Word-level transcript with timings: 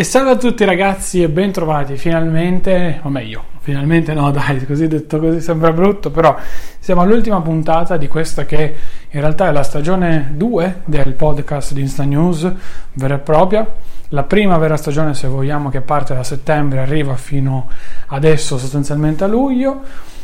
E 0.00 0.04
salve 0.04 0.30
a 0.30 0.36
tutti 0.36 0.64
ragazzi 0.64 1.22
e 1.22 1.28
bentrovati 1.28 1.98
finalmente, 1.98 3.00
o 3.02 3.10
meglio, 3.10 3.44
finalmente 3.60 4.14
no 4.14 4.30
dai, 4.30 4.64
così 4.64 4.88
detto 4.88 5.18
così 5.18 5.42
sembra 5.42 5.72
brutto, 5.72 6.10
però 6.10 6.34
siamo 6.78 7.02
all'ultima 7.02 7.42
puntata 7.42 7.98
di 7.98 8.08
questa 8.08 8.46
che 8.46 8.74
in 9.10 9.20
realtà 9.20 9.48
è 9.48 9.52
la 9.52 9.62
stagione 9.62 10.32
2 10.36 10.80
del 10.86 11.12
podcast 11.12 11.74
di 11.74 11.82
Insta 11.82 12.04
News 12.04 12.50
vera 12.94 13.16
e 13.16 13.18
propria, 13.18 13.70
la 14.08 14.22
prima 14.22 14.56
vera 14.56 14.78
stagione 14.78 15.12
se 15.12 15.28
vogliamo 15.28 15.68
che 15.68 15.82
parte 15.82 16.14
da 16.14 16.24
settembre 16.24 16.78
arriva 16.78 17.14
fino 17.16 17.68
adesso 18.06 18.56
sostanzialmente 18.56 19.24
a 19.24 19.26
luglio 19.26 19.82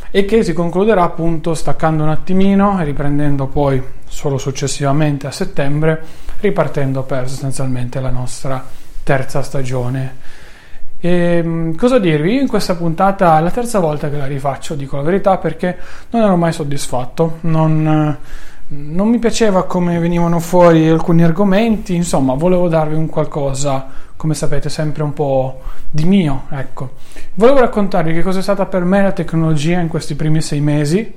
e 0.09 0.25
che 0.25 0.41
si 0.43 0.53
concluderà 0.53 1.03
appunto 1.03 1.53
staccando 1.53 2.01
un 2.01 2.09
attimino 2.09 2.81
e 2.81 2.83
riprendendo 2.83 3.45
poi 3.45 3.79
solo 4.07 4.39
successivamente 4.39 5.27
a 5.27 5.31
settembre, 5.31 6.01
ripartendo 6.39 7.03
per 7.03 7.29
sostanzialmente 7.29 7.99
la 7.99 8.09
nostra 8.09 8.85
terza 9.07 9.41
stagione. 9.41 10.15
E, 10.99 11.09
ehm, 11.37 11.77
cosa 11.77 11.97
dirvi? 11.97 12.33
Io 12.33 12.41
in 12.41 12.47
questa 12.49 12.75
puntata 12.75 13.37
è 13.37 13.41
la 13.41 13.51
terza 13.51 13.79
volta 13.79 14.09
che 14.09 14.17
la 14.17 14.25
rifaccio, 14.25 14.75
dico 14.75 14.97
la 14.97 15.03
verità, 15.03 15.37
perché 15.37 15.77
non 16.09 16.23
ero 16.23 16.35
mai 16.35 16.51
soddisfatto, 16.51 17.37
non, 17.41 18.17
non 18.67 19.07
mi 19.07 19.17
piaceva 19.17 19.63
come 19.65 19.97
venivano 19.99 20.39
fuori 20.39 20.89
alcuni 20.89 21.23
argomenti, 21.23 21.95
insomma, 21.95 22.33
volevo 22.33 22.67
darvi 22.67 22.95
un 22.95 23.07
qualcosa, 23.07 23.87
come 24.17 24.33
sapete, 24.33 24.67
sempre 24.67 25.03
un 25.03 25.13
po' 25.13 25.61
di 25.89 26.03
mio, 26.03 26.47
ecco. 26.49 26.95
Volevo 27.35 27.61
raccontarvi 27.61 28.11
che 28.11 28.23
cosa 28.23 28.39
è 28.39 28.41
stata 28.41 28.65
per 28.65 28.83
me 28.83 29.01
la 29.01 29.13
tecnologia 29.13 29.79
in 29.79 29.87
questi 29.87 30.15
primi 30.15 30.41
sei 30.41 30.59
mesi 30.59 31.13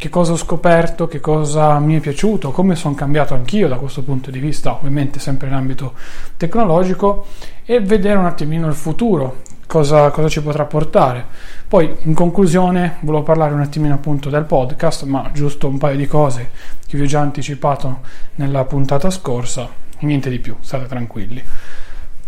che 0.00 0.08
cosa 0.08 0.32
ho 0.32 0.36
scoperto, 0.36 1.06
che 1.08 1.20
cosa 1.20 1.78
mi 1.78 1.94
è 1.94 2.00
piaciuto, 2.00 2.52
come 2.52 2.74
sono 2.74 2.94
cambiato 2.94 3.34
anch'io 3.34 3.68
da 3.68 3.76
questo 3.76 4.02
punto 4.02 4.30
di 4.30 4.38
vista, 4.38 4.72
ovviamente 4.72 5.18
sempre 5.18 5.48
in 5.48 5.52
ambito 5.52 5.92
tecnologico, 6.38 7.26
e 7.66 7.80
vedere 7.80 8.16
un 8.16 8.24
attimino 8.24 8.66
il 8.66 8.72
futuro, 8.72 9.42
cosa, 9.66 10.08
cosa 10.08 10.26
ci 10.30 10.40
potrà 10.40 10.64
portare. 10.64 11.26
Poi 11.68 11.96
in 12.04 12.14
conclusione 12.14 12.96
volevo 13.00 13.24
parlare 13.24 13.52
un 13.52 13.60
attimino 13.60 13.92
appunto 13.92 14.30
del 14.30 14.44
podcast, 14.44 15.02
ma 15.02 15.28
giusto 15.34 15.68
un 15.68 15.76
paio 15.76 15.98
di 15.98 16.06
cose 16.06 16.48
che 16.86 16.96
vi 16.96 17.02
ho 17.02 17.06
già 17.06 17.20
anticipato 17.20 18.00
nella 18.36 18.64
puntata 18.64 19.10
scorsa, 19.10 19.68
niente 19.98 20.30
di 20.30 20.38
più, 20.38 20.56
state 20.60 20.86
tranquilli. 20.86 21.44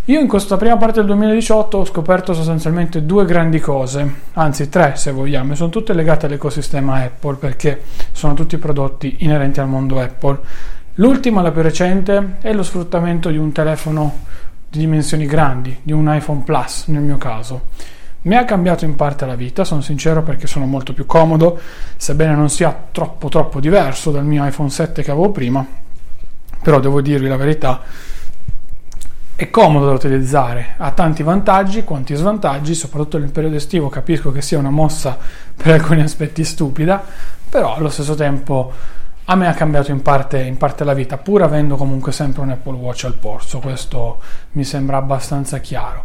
Io 0.07 0.19
in 0.19 0.27
questa 0.27 0.57
prima 0.57 0.77
parte 0.77 0.99
del 0.99 1.07
2018 1.07 1.79
ho 1.79 1.85
scoperto 1.85 2.35
sostanzialmente 2.35 3.07
due 3.07 3.25
grandi 3.25 3.61
cose, 3.61 4.15
anzi 4.33 4.69
tre 4.69 4.97
se 4.97 5.13
vogliamo, 5.13 5.53
e 5.53 5.55
sono 5.55 5.71
tutte 5.71 5.93
legate 5.93 6.27
all'ecosistema 6.27 7.05
Apple 7.05 7.37
perché 7.37 7.83
sono 8.11 8.35
tutti 8.35 8.59
prodotti 8.59 9.19
inerenti 9.21 9.61
al 9.61 9.69
mondo 9.69 10.01
Apple. 10.01 10.41
L'ultima, 10.95 11.41
la 11.41 11.53
più 11.53 11.63
recente, 11.63 12.39
è 12.41 12.53
lo 12.53 12.65
sfruttamento 12.65 13.31
di 13.31 13.37
un 13.37 13.53
telefono 13.53 14.25
di 14.69 14.81
dimensioni 14.81 15.25
grandi, 15.25 15.79
di 15.81 15.93
un 15.93 16.13
iPhone 16.13 16.41
Plus 16.41 16.87
nel 16.87 17.03
mio 17.03 17.17
caso. 17.17 17.69
Mi 18.23 18.35
ha 18.35 18.45
cambiato 18.45 18.85
in 18.85 18.97
parte 18.97 19.25
la 19.25 19.37
vita, 19.37 19.63
sono 19.63 19.83
sincero 19.83 20.25
perché 20.25 20.49
sono 20.49 20.67
molto 20.67 20.95
più 20.95 21.07
comodo, 21.07 21.61
sebbene 21.97 22.35
non 22.35 22.51
sia 22.51 22.77
troppo 22.91 23.29
troppo 23.29 23.61
diverso 23.61 24.11
dal 24.11 24.25
mio 24.25 24.45
iPhone 24.45 24.69
7 24.69 25.01
che 25.01 25.13
avevo 25.13 25.31
prima, 25.31 25.65
però 26.61 26.81
devo 26.81 27.01
dirvi 27.01 27.29
la 27.29 27.37
verità 27.37 27.81
è 29.35 29.51
comodo 29.51 29.87
da 29.87 29.93
utilizzare, 29.93 30.75
ha 30.77 30.91
tanti 30.91 31.23
vantaggi 31.23 31.85
quanti 31.85 32.15
svantaggi, 32.15 32.75
soprattutto 32.75 33.19
nel 33.19 33.31
periodo 33.31 33.57
estivo 33.57 33.89
capisco 33.89 34.31
che 34.31 34.43
sia 34.43 34.59
una 34.59 34.71
mossa 34.71 35.17
per 35.57 35.73
alcuni 35.73 36.03
aspetti 36.03 36.45
stupida, 36.45 37.03
però 37.49 37.75
allo 37.75 37.89
stesso 37.89 38.15
tempo 38.15 38.73
a 39.27 39.35
me 39.35 39.47
ha 39.47 39.55
cambiato 39.55 39.91
in 39.91 40.03
parte, 40.03 40.41
in 40.43 40.57
parte 40.57 40.85
la 40.85 40.95
vita, 40.95 41.17
pur 41.17 41.43
avendo 41.43 41.77
comunque 41.77 42.13
sempre 42.13 42.43
un 42.43 42.51
Apple 42.51 42.75
Watch 42.75 43.05
al 43.05 43.15
polso, 43.15 43.61
questo 43.61 44.19
mi 44.53 44.65
sembra 44.65 44.99
abbastanza 44.99 45.59
chiaro. 45.59 46.05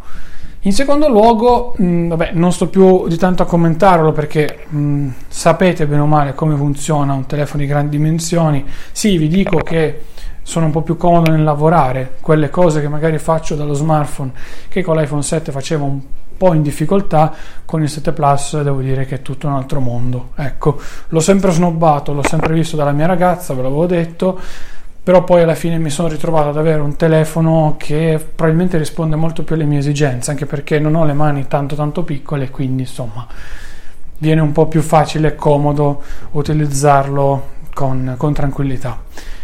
In 0.61 0.73
secondo 0.73 1.07
luogo, 1.07 1.73
mh, 1.77 2.07
vabbè, 2.07 2.31
non 2.33 2.51
sto 2.51 2.67
più 2.67 3.07
di 3.07 3.17
tanto 3.17 3.43
a 3.43 3.45
commentarlo 3.45 4.11
perché 4.11 4.65
mh, 4.67 5.07
sapete 5.27 5.85
bene 5.85 6.01
o 6.01 6.05
male 6.05 6.33
come 6.33 6.55
funziona 6.55 7.13
un 7.13 7.25
telefono 7.25 7.61
di 7.61 7.69
grandi 7.69 7.97
dimensioni. 7.97 8.65
Sì, 8.91 9.17
vi 9.17 9.27
dico 9.27 9.59
che 9.59 10.01
sono 10.47 10.67
un 10.67 10.71
po' 10.71 10.81
più 10.81 10.95
comodo 10.95 11.29
nel 11.29 11.43
lavorare, 11.43 12.13
quelle 12.21 12.49
cose 12.49 12.79
che 12.79 12.87
magari 12.87 13.17
faccio 13.17 13.55
dallo 13.55 13.73
smartphone 13.73 14.31
che 14.69 14.81
con 14.81 14.95
l'iPhone 14.95 15.21
7 15.21 15.51
facevo 15.51 15.83
un 15.83 15.99
po' 16.37 16.53
in 16.53 16.61
difficoltà, 16.61 17.33
con 17.65 17.81
il 17.81 17.89
7 17.89 18.13
Plus 18.13 18.61
devo 18.61 18.79
dire 18.79 19.05
che 19.05 19.15
è 19.15 19.21
tutto 19.21 19.47
un 19.47 19.53
altro 19.53 19.81
mondo. 19.81 20.29
Ecco, 20.35 20.79
l'ho 21.09 21.19
sempre 21.19 21.51
snobbato, 21.51 22.13
l'ho 22.13 22.25
sempre 22.25 22.53
visto 22.53 22.77
dalla 22.77 22.93
mia 22.93 23.07
ragazza, 23.07 23.53
ve 23.53 23.61
l'avevo 23.61 23.87
detto, 23.87 24.39
però 25.03 25.25
poi 25.25 25.41
alla 25.41 25.53
fine 25.53 25.79
mi 25.79 25.89
sono 25.89 26.07
ritrovato 26.07 26.47
ad 26.47 26.57
avere 26.57 26.79
un 26.79 26.95
telefono 26.95 27.75
che 27.77 28.17
probabilmente 28.33 28.77
risponde 28.77 29.17
molto 29.17 29.43
più 29.43 29.55
alle 29.55 29.65
mie 29.65 29.79
esigenze, 29.79 30.31
anche 30.31 30.45
perché 30.45 30.79
non 30.79 30.95
ho 30.95 31.03
le 31.03 31.13
mani 31.13 31.47
tanto 31.49 31.75
tanto 31.75 32.03
piccole, 32.03 32.49
quindi 32.51 32.83
insomma 32.83 33.27
viene 34.19 34.39
un 34.39 34.53
po' 34.53 34.67
più 34.67 34.81
facile 34.81 35.27
e 35.27 35.35
comodo 35.35 36.01
utilizzarlo 36.31 37.47
con, 37.73 38.15
con 38.15 38.31
tranquillità. 38.31 39.35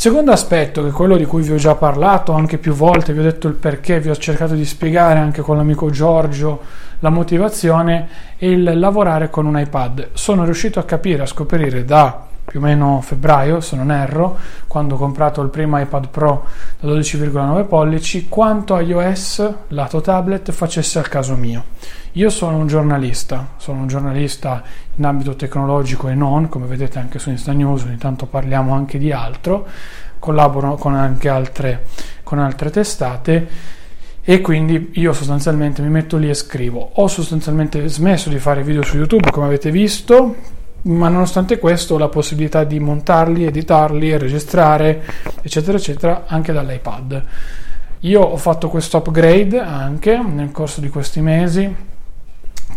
Secondo 0.00 0.32
aspetto, 0.32 0.82
che 0.82 0.88
è 0.88 0.92
quello 0.92 1.18
di 1.18 1.26
cui 1.26 1.42
vi 1.42 1.52
ho 1.52 1.56
già 1.56 1.74
parlato 1.74 2.32
anche 2.32 2.56
più 2.56 2.72
volte, 2.72 3.12
vi 3.12 3.18
ho 3.18 3.22
detto 3.22 3.48
il 3.48 3.52
perché, 3.52 4.00
vi 4.00 4.08
ho 4.08 4.16
cercato 4.16 4.54
di 4.54 4.64
spiegare 4.64 5.18
anche 5.18 5.42
con 5.42 5.58
l'amico 5.58 5.90
Giorgio 5.90 6.62
la 7.00 7.10
motivazione, 7.10 8.08
è 8.38 8.46
il 8.46 8.78
lavorare 8.78 9.28
con 9.28 9.44
un 9.44 9.58
iPad. 9.58 10.08
Sono 10.14 10.44
riuscito 10.44 10.78
a 10.78 10.84
capire, 10.84 11.24
a 11.24 11.26
scoprire 11.26 11.84
da 11.84 12.28
più 12.46 12.60
o 12.60 12.62
meno 12.62 13.02
febbraio, 13.02 13.60
se 13.60 13.76
non 13.76 13.92
erro, 13.92 14.38
quando 14.66 14.94
ho 14.94 14.98
comprato 14.98 15.42
il 15.42 15.50
primo 15.50 15.78
iPad 15.78 16.08
Pro 16.08 16.46
da 16.80 16.88
12,9 16.88 17.66
pollici, 17.66 18.26
quanto 18.26 18.78
iOS, 18.78 19.52
lato 19.68 20.00
tablet, 20.00 20.50
facesse 20.50 20.98
al 20.98 21.08
caso 21.08 21.36
mio. 21.36 21.62
Io 22.14 22.28
sono 22.28 22.56
un 22.56 22.66
giornalista, 22.66 23.50
sono 23.56 23.82
un 23.82 23.86
giornalista 23.86 24.64
in 24.96 25.04
ambito 25.04 25.36
tecnologico 25.36 26.08
e 26.08 26.14
non, 26.16 26.48
come 26.48 26.66
vedete 26.66 26.98
anche 26.98 27.20
su 27.20 27.30
Insta 27.30 27.52
News, 27.52 27.84
ogni 27.84 27.98
tanto 27.98 28.26
parliamo 28.26 28.74
anche 28.74 28.98
di 28.98 29.12
altro, 29.12 29.64
collaboro 30.18 30.74
con 30.74 30.96
anche 30.96 31.28
altre, 31.28 31.84
con 32.24 32.40
altre 32.40 32.70
testate 32.70 33.48
e 34.22 34.40
quindi 34.40 34.90
io 34.94 35.12
sostanzialmente 35.12 35.82
mi 35.82 35.88
metto 35.88 36.16
lì 36.16 36.28
e 36.28 36.34
scrivo. 36.34 36.90
Ho 36.94 37.06
sostanzialmente 37.06 37.86
smesso 37.86 38.28
di 38.28 38.40
fare 38.40 38.64
video 38.64 38.82
su 38.82 38.96
YouTube, 38.96 39.30
come 39.30 39.46
avete 39.46 39.70
visto, 39.70 40.34
ma 40.82 41.08
nonostante 41.08 41.60
questo 41.60 41.94
ho 41.94 41.98
la 41.98 42.08
possibilità 42.08 42.64
di 42.64 42.80
montarli, 42.80 43.44
editarli, 43.44 44.18
registrare, 44.18 45.04
eccetera, 45.42 45.78
eccetera, 45.78 46.24
anche 46.26 46.52
dall'iPad. 46.52 47.24
Io 48.00 48.20
ho 48.20 48.36
fatto 48.36 48.68
questo 48.68 48.96
upgrade 48.96 49.60
anche 49.60 50.18
nel 50.18 50.50
corso 50.50 50.80
di 50.80 50.88
questi 50.88 51.20
mesi 51.20 51.88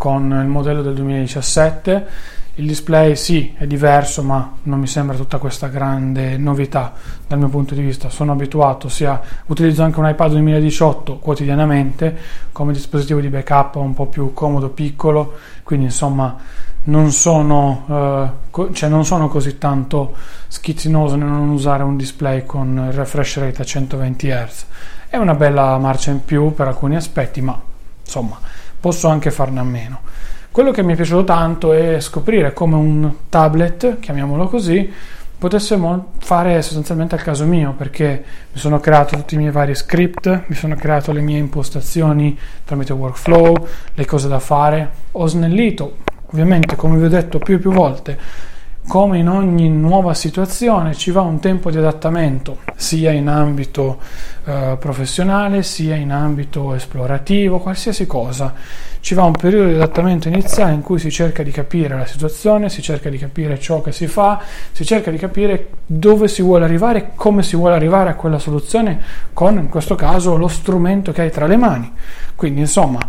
con 0.04 0.38
il 0.38 0.50
modello 0.50 0.82
del 0.82 0.96
2017 0.96 2.08
il 2.56 2.68
display 2.68 3.16
sì 3.16 3.54
è 3.58 3.66
diverso, 3.66 4.22
ma 4.22 4.52
non 4.64 4.78
mi 4.78 4.86
sembra 4.86 5.16
tutta 5.16 5.38
questa 5.38 5.68
grande 5.68 6.36
novità 6.36 6.92
dal 7.26 7.40
mio 7.40 7.48
punto 7.48 7.74
di 7.74 7.82
vista. 7.82 8.10
Sono 8.10 8.34
abituato, 8.34 8.90
sia 8.90 9.22
utilizzo 9.46 9.82
anche 9.82 10.02
un 10.02 10.10
iPad 10.10 10.32
2018 10.32 11.20
quotidianamente 11.20 12.18
come 12.52 12.74
dispositivo 12.74 13.22
di 13.22 13.30
backup 13.30 13.76
un 13.76 13.94
po' 13.94 14.08
più 14.08 14.34
comodo, 14.34 14.68
piccolo, 14.72 15.36
quindi 15.64 15.86
insomma 15.86 16.36
non 16.84 17.14
sono, 17.14 17.86
eh, 17.90 18.50
co- 18.52 18.74
cioè 18.74 18.90
non 18.90 19.06
sono 19.06 19.30
così 19.30 19.58
tanto 19.58 20.16
schizzinoso 20.50 21.16
nel 21.16 21.30
non 21.30 21.48
usare 21.48 21.84
un 21.84 21.96
display 21.96 22.46
con 22.46 22.90
refresh 22.92 23.38
rate 23.38 23.62
a 23.62 23.66
120 23.66 24.28
Hz. 24.28 24.66
È 25.08 25.16
una 25.16 25.34
bella 25.34 25.78
marcia 25.78 26.12
in 26.12 26.26
più 26.26 26.54
per 26.54 26.68
alcuni 26.68 26.98
aspetti, 26.98 27.40
ma 27.40 27.58
insomma 28.04 28.38
posso 28.84 29.08
anche 29.08 29.32
farne 29.32 29.62
a 29.62 29.64
meno. 29.64 30.02
Quello 30.52 30.72
che 30.72 30.84
mi 30.84 30.92
è 30.92 30.96
piaciuto 30.98 31.24
tanto 31.24 31.72
è 31.72 32.02
scoprire 32.02 32.52
come 32.52 32.76
un 32.76 33.14
tablet, 33.30 34.00
chiamiamolo 34.00 34.50
così, 34.50 34.92
potesse 35.38 35.80
fare 36.20 36.62
sostanzialmente 36.62 37.16
al 37.16 37.22
caso 37.22 37.46
mio, 37.46 37.76
perché 37.78 38.26
mi 38.52 38.60
sono 38.60 38.82
creato 38.82 39.16
tutti 39.16 39.36
i 39.36 39.38
miei 39.38 39.52
vari 39.52 39.74
script, 39.74 40.44
mi 40.48 40.56
sono 40.56 40.76
creato 40.76 41.14
le 41.14 41.22
mie 41.22 41.38
impostazioni 41.38 42.38
tramite 42.66 42.92
workflow, 42.92 43.68
le 43.94 44.06
cose 44.06 44.28
da 44.28 44.40
fare, 44.40 44.92
ho 45.12 45.28
snellito, 45.28 46.00
ovviamente 46.26 46.76
come 46.76 46.98
vi 46.98 47.06
ho 47.06 47.10
detto 47.10 47.40
più 47.40 47.56
e 47.56 47.60
più 47.60 47.72
volte, 47.72 48.20
come 48.86 49.18
in 49.18 49.30
ogni 49.30 49.70
nuova 49.70 50.14
situazione 50.14 50.94
ci 50.94 51.12
va 51.12 51.22
un 51.22 51.40
tempo 51.40 51.72
di 51.72 51.78
adattamento, 51.78 52.60
sia 52.76 53.12
in 53.12 53.28
ambito 53.28 54.00
eh, 54.44 54.76
professionale, 54.78 55.64
sia 55.64 55.96
in 55.96 56.12
ambito 56.12 56.74
esplorativo, 56.74 57.60
qualsiasi 57.60 58.06
cosa. 58.06 58.54
Ci 59.00 59.16
va 59.16 59.24
un 59.24 59.34
periodo 59.34 59.70
di 59.70 59.76
adattamento 59.76 60.28
iniziale 60.28 60.74
in 60.74 60.82
cui 60.82 61.00
si 61.00 61.10
cerca 61.12 61.44
di 61.44 61.52
capire 61.52 61.96
la 61.96 62.06
situazione, 62.06 62.70
si 62.70 62.82
cerca 62.82 63.10
di 63.10 63.18
capire 63.18 63.60
ciò 63.60 63.82
che 63.82 63.92
si 63.92 64.08
fa, 64.08 64.42
si 64.72 64.86
cerca 64.86 65.12
di 65.12 65.18
capire 65.18 65.70
dove 65.86 66.28
si 66.28 66.42
vuole 66.42 66.66
arrivare, 66.66 67.12
come 67.16 67.42
si 67.42 67.56
vuole 67.56 67.76
arrivare 67.76 68.10
a 68.10 68.16
quella 68.16 68.40
soluzione 68.40 69.02
con, 69.34 69.58
in 69.58 69.70
questo 69.70 69.96
caso, 69.96 70.36
lo 70.36 70.48
strumento 70.48 71.12
che 71.12 71.22
hai 71.22 71.32
tra 71.32 71.48
le 71.48 71.58
mani. 71.58 71.92
Quindi, 72.36 72.62
insomma, 72.62 73.00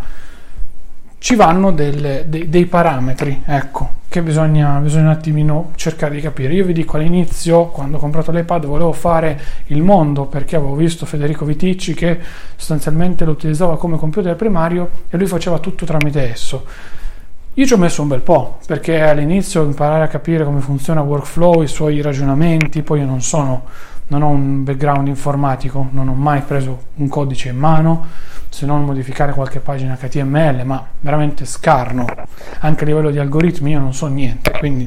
ci 1.24 1.36
vanno 1.36 1.72
delle, 1.72 2.26
dei, 2.28 2.50
dei, 2.50 2.66
parametri, 2.66 3.44
ecco, 3.46 3.92
che 4.10 4.20
bisogna, 4.20 4.76
bisogna 4.80 5.04
un 5.04 5.12
attimino 5.12 5.70
cercare 5.74 6.14
di 6.14 6.20
capire. 6.20 6.52
Io 6.52 6.66
vi 6.66 6.74
dico 6.74 6.98
all'inizio, 6.98 7.68
quando 7.68 7.96
ho 7.96 8.00
comprato 8.00 8.30
l'iPad, 8.30 8.66
volevo 8.66 8.92
fare 8.92 9.40
il 9.68 9.80
mondo 9.80 10.26
perché 10.26 10.56
avevo 10.56 10.74
visto 10.74 11.06
Federico 11.06 11.46
Viticci 11.46 11.94
che 11.94 12.18
sostanzialmente 12.56 13.24
lo 13.24 13.30
utilizzava 13.30 13.78
come 13.78 13.96
computer 13.96 14.36
primario 14.36 14.90
e 15.08 15.16
lui 15.16 15.26
faceva 15.26 15.58
tutto 15.60 15.86
tramite 15.86 16.30
esso. 16.30 16.66
Io 17.54 17.64
ci 17.64 17.72
ho 17.72 17.78
messo 17.78 18.02
un 18.02 18.08
bel 18.08 18.20
po', 18.20 18.58
perché 18.66 19.00
all'inizio 19.00 19.62
imparare 19.62 20.04
a 20.04 20.08
capire 20.08 20.44
come 20.44 20.60
funziona 20.60 21.00
workflow, 21.00 21.62
i 21.62 21.68
suoi 21.68 22.02
ragionamenti, 22.02 22.82
poi 22.82 23.00
io 23.00 23.06
non 23.06 23.22
sono, 23.22 23.62
non 24.08 24.20
ho 24.20 24.28
un 24.28 24.62
background 24.62 25.08
informatico, 25.08 25.88
non 25.92 26.06
ho 26.08 26.14
mai 26.14 26.42
preso 26.42 26.78
un 26.96 27.08
codice 27.08 27.48
in 27.48 27.56
mano, 27.56 28.32
se 28.54 28.66
non 28.66 28.84
modificare 28.84 29.32
qualche 29.32 29.58
pagina 29.58 29.98
HTML, 30.00 30.62
ma 30.64 30.86
veramente 31.00 31.44
scarno. 31.44 32.06
Anche 32.60 32.84
a 32.84 32.86
livello 32.86 33.10
di 33.10 33.18
algoritmi 33.18 33.72
io 33.72 33.80
non 33.80 33.92
so 33.92 34.06
niente, 34.06 34.52
quindi 34.52 34.86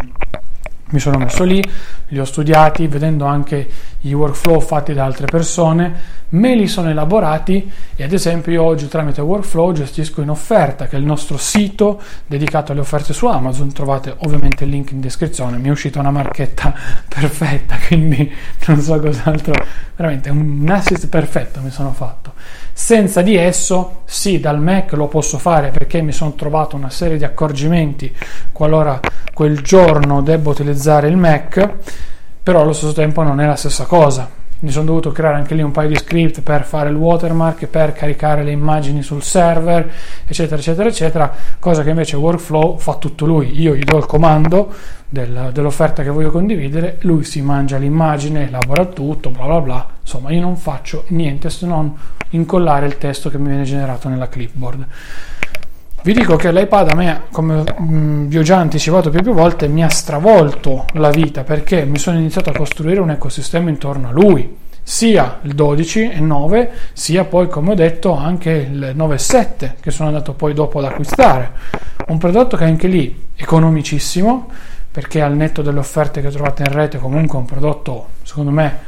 mi 0.89 0.99
sono 0.99 1.17
messo 1.17 1.43
lì, 1.43 1.61
li 2.07 2.17
ho 2.17 2.23
studiati, 2.23 2.87
vedendo 2.87 3.25
anche 3.25 3.67
i 4.01 4.13
workflow 4.13 4.61
fatti 4.61 4.93
da 4.93 5.03
altre 5.03 5.25
persone, 5.25 5.93
me 6.29 6.55
li 6.55 6.65
sono 6.67 6.89
elaborati 6.89 7.69
e 7.93 8.05
ad 8.05 8.13
esempio 8.13 8.53
io 8.53 8.63
oggi 8.63 8.87
tramite 8.87 9.19
workflow 9.19 9.73
gestisco 9.73 10.21
in 10.21 10.29
offerta, 10.29 10.87
che 10.87 10.95
è 10.95 10.99
il 10.99 11.05
nostro 11.05 11.35
sito 11.35 12.01
dedicato 12.25 12.71
alle 12.71 12.79
offerte 12.79 13.11
su 13.11 13.25
Amazon, 13.25 13.73
trovate 13.73 14.15
ovviamente 14.19 14.63
il 14.63 14.69
link 14.69 14.91
in 14.91 15.01
descrizione, 15.01 15.57
mi 15.57 15.67
è 15.67 15.71
uscita 15.71 15.99
una 15.99 16.11
marchetta 16.11 16.73
perfetta, 17.05 17.75
quindi 17.85 18.33
non 18.67 18.79
so 18.79 18.97
cos'altro, 18.97 19.55
veramente 19.93 20.29
un 20.29 20.65
assist 20.69 21.09
perfetto 21.09 21.59
mi 21.59 21.69
sono 21.69 21.91
fatto. 21.91 22.26
Senza 22.74 23.22
di 23.22 23.36
esso, 23.36 24.01
sì, 24.06 24.39
dal 24.39 24.62
Mac 24.62 24.94
lo 24.94 25.07
posso 25.07 25.38
fare 25.38 25.69
perché 25.69 26.01
mi 26.01 26.12
sono 26.12 26.34
trovato 26.34 26.75
una 26.75 26.89
serie 26.89 27.18
di 27.18 27.24
accorgimenti 27.24 28.16
qualora 28.51 29.00
quel 29.34 29.62
giorno 29.62 30.22
debbo 30.22 30.51
utilizzare 30.51 31.07
il 31.07 31.18
Mac, 31.18 31.69
però 32.42 32.62
allo 32.62 32.74
stesso 32.74 32.94
tempo 32.94 33.24
non 33.24 33.39
è 33.42 33.45
la 33.45 33.56
stessa 33.56 33.86
cosa. 33.86 34.45
Mi 34.60 34.72
sono 34.72 34.86
dovuto 34.86 35.12
creare 35.12 35.36
anche 35.36 35.54
lì 35.54 35.62
un 35.62 35.69
paio 35.72 35.89
di 35.89 35.98
script 35.98 36.42
per 36.42 36.63
fare 36.63 36.89
il 36.89 36.95
watermark, 36.95 37.68
per 37.68 37.94
caricare 37.94 38.44
le 38.44 38.50
immagini 38.50 39.04
sul 39.04 39.22
server, 39.22 39.88
eccetera, 40.25 40.56
eccetera, 40.56 40.89
eccetera, 40.89 41.31
cosa 41.60 41.84
che 41.84 41.92
invece 41.92 42.16
Workflow 42.16 42.80
fa 42.80 42.95
tutto 42.95 43.28
lui. 43.28 43.60
Io 43.62 43.75
gli 43.75 43.84
do 43.84 43.98
il 43.98 44.07
comando 44.07 44.74
del, 45.07 45.51
dell'offerta 45.54 46.01
che 46.01 46.10
voglio 46.10 46.31
condividere, 46.31 46.98
lui 47.01 47.24
si 47.24 47.42
mangia 47.42 47.78
l'immagine, 47.78 48.48
elabora 48.48 48.86
tutto, 48.86 49.30
bla 49.30 49.45
bla 49.45 49.62
bla. 49.62 49.88
Insomma, 50.01 50.31
io 50.31 50.42
non 50.42 50.57
faccio 50.57 51.04
niente 51.10 51.51
se 51.51 51.68
non 51.68 51.95
incollare 52.29 52.85
il 52.85 52.97
testo 52.97 53.29
che 53.29 53.38
mi 53.38 53.50
viene 53.50 53.63
generato 53.63 54.09
nella 54.09 54.29
clipboard. 54.29 54.85
Vi 56.03 56.13
dico 56.13 56.35
che 56.35 56.51
l'iPad 56.51 56.89
a 56.89 56.95
me, 56.95 57.21
come 57.31 57.63
mm, 57.81 58.27
vi 58.27 58.38
ho 58.38 58.41
già 58.41 58.57
anticipato 58.57 59.09
più 59.09 59.19
e 59.19 59.24
più 59.24 59.33
volte, 59.33 59.68
mi 59.68 59.83
ha 59.83 59.89
stravolto 59.89 60.85
la 60.94 61.09
vita 61.09 61.44
perché 61.44 61.83
mi 61.85 61.97
sono 61.97 62.18
iniziato 62.18 62.50
a 62.50 62.53
costruire 62.53 63.01
un 63.01 63.09
ecosistema 63.09 63.69
intorno 63.69 64.07
a 64.07 64.12
lui, 64.12 64.56
sia 64.81 65.39
il 65.41 65.53
12 65.53 66.12
e 66.12 66.19
9, 66.21 66.71
sia 66.94 67.25
poi, 67.25 67.50
come 67.50 67.71
ho 67.71 67.75
detto, 67.75 68.15
anche 68.15 68.51
il 68.51 68.91
9 68.95 69.15
e 69.15 69.18
7 69.18 69.75
che 69.81 69.91
sono 69.91 70.07
andato 70.07 70.31
poi 70.31 70.53
dopo 70.53 70.79
ad 70.79 70.85
acquistare. 70.85 71.51
Un 72.07 72.18
prodotto 72.18 72.56
che 72.56 72.63
anche 72.63 72.88
lì 72.88 73.25
economicissimo, 73.35 74.50
perché 74.89 75.21
al 75.21 75.35
netto 75.35 75.62
delle 75.62 75.79
offerte 75.79 76.21
che 76.21 76.29
trovate 76.29 76.63
in 76.65 76.71
rete 76.71 77.00
comunque 77.00 77.38
è 77.38 77.41
un 77.41 77.47
prodotto, 77.47 78.07
secondo 78.24 78.51
me, 78.51 78.87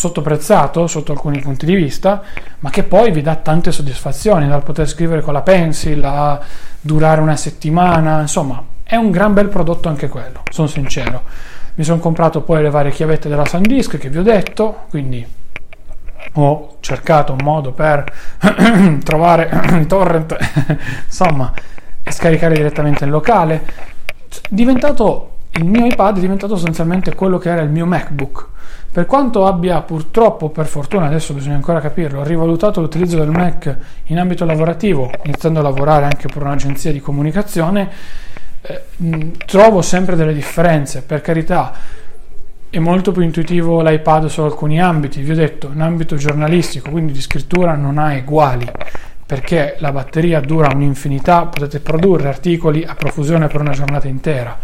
sottoprezzato 0.00 0.86
sotto 0.86 1.12
alcuni 1.12 1.40
punti 1.40 1.66
di 1.66 1.74
vista, 1.74 2.22
ma 2.60 2.70
che 2.70 2.84
poi 2.84 3.10
vi 3.10 3.20
dà 3.20 3.36
tante 3.36 3.70
soddisfazioni, 3.70 4.48
dal 4.48 4.62
poter 4.62 4.88
scrivere 4.88 5.20
con 5.20 5.34
la 5.34 5.42
pencil 5.42 6.02
a 6.02 6.40
durare 6.80 7.20
una 7.20 7.36
settimana, 7.36 8.18
insomma, 8.22 8.64
è 8.82 8.96
un 8.96 9.10
gran 9.10 9.34
bel 9.34 9.48
prodotto 9.48 9.90
anche 9.90 10.08
quello, 10.08 10.42
sono 10.50 10.68
sincero. 10.68 11.22
Mi 11.74 11.84
sono 11.84 11.98
comprato 11.98 12.40
poi 12.40 12.62
le 12.62 12.70
varie 12.70 12.92
chiavette 12.92 13.28
della 13.28 13.44
SanDisk 13.44 13.98
che 13.98 14.08
vi 14.08 14.16
ho 14.16 14.22
detto, 14.22 14.84
quindi 14.88 15.26
ho 16.32 16.76
cercato 16.80 17.32
un 17.32 17.40
modo 17.42 17.72
per 17.72 18.10
trovare 19.04 19.50
i 19.82 19.86
torrent, 19.86 20.34
insomma, 21.04 21.52
e 22.02 22.10
scaricare 22.10 22.54
direttamente 22.54 23.04
in 23.04 23.10
locale. 23.10 23.64
Diventato 24.48 25.39
il 25.52 25.64
mio 25.64 25.86
iPad 25.86 26.16
è 26.16 26.20
diventato 26.20 26.54
sostanzialmente 26.54 27.14
quello 27.14 27.38
che 27.38 27.50
era 27.50 27.62
il 27.62 27.70
mio 27.70 27.86
MacBook 27.86 28.46
per 28.92 29.06
quanto 29.06 29.46
abbia 29.46 29.82
purtroppo, 29.82 30.48
per 30.48 30.66
fortuna, 30.66 31.06
adesso 31.06 31.32
bisogna 31.32 31.54
ancora 31.54 31.78
capirlo, 31.78 32.24
rivalutato 32.24 32.80
l'utilizzo 32.80 33.18
del 33.18 33.30
Mac 33.30 33.76
in 34.06 34.18
ambito 34.18 34.44
lavorativo, 34.44 35.08
iniziando 35.22 35.60
a 35.60 35.62
lavorare 35.62 36.06
anche 36.06 36.26
per 36.26 36.42
un'agenzia 36.42 36.90
di 36.90 36.98
comunicazione, 36.98 37.88
eh, 38.62 38.82
trovo 39.46 39.80
sempre 39.80 40.16
delle 40.16 40.34
differenze. 40.34 41.02
Per 41.02 41.20
carità, 41.20 41.72
è 42.68 42.78
molto 42.80 43.12
più 43.12 43.22
intuitivo 43.22 43.80
l'iPad 43.80 44.26
su 44.26 44.40
alcuni 44.40 44.80
ambiti, 44.80 45.22
vi 45.22 45.30
ho 45.30 45.36
detto, 45.36 45.70
in 45.72 45.82
ambito 45.82 46.16
giornalistico, 46.16 46.90
quindi 46.90 47.12
di 47.12 47.20
scrittura 47.20 47.76
non 47.76 47.96
ha 47.96 48.16
uguali 48.16 48.68
perché 49.24 49.76
la 49.78 49.92
batteria 49.92 50.40
dura 50.40 50.72
un'infinità, 50.74 51.46
potete 51.46 51.78
produrre 51.78 52.26
articoli 52.26 52.84
a 52.84 52.96
profusione 52.96 53.46
per 53.46 53.60
una 53.60 53.70
giornata 53.70 54.08
intera. 54.08 54.58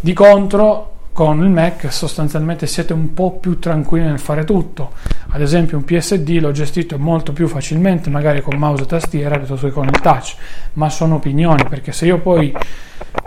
Di 0.00 0.12
contro, 0.12 0.92
con 1.12 1.42
il 1.42 1.48
Mac 1.48 1.92
sostanzialmente 1.92 2.68
siete 2.68 2.92
un 2.92 3.12
po' 3.12 3.32
più 3.32 3.58
tranquilli 3.58 4.06
nel 4.06 4.20
fare 4.20 4.44
tutto. 4.44 4.92
Ad 5.30 5.40
esempio 5.40 5.76
un 5.76 5.84
PSD 5.84 6.38
l'ho 6.40 6.52
gestito 6.52 6.96
molto 7.00 7.32
più 7.32 7.48
facilmente, 7.48 8.08
magari 8.08 8.40
con 8.40 8.56
mouse 8.56 8.84
e 8.84 8.86
tastiera 8.86 9.36
piuttosto 9.36 9.66
che 9.66 9.72
con 9.72 9.88
il 9.88 9.98
touch, 9.98 10.36
ma 10.74 10.88
sono 10.88 11.16
opinioni, 11.16 11.64
perché 11.68 11.90
se 11.90 12.06
io 12.06 12.20
poi 12.20 12.54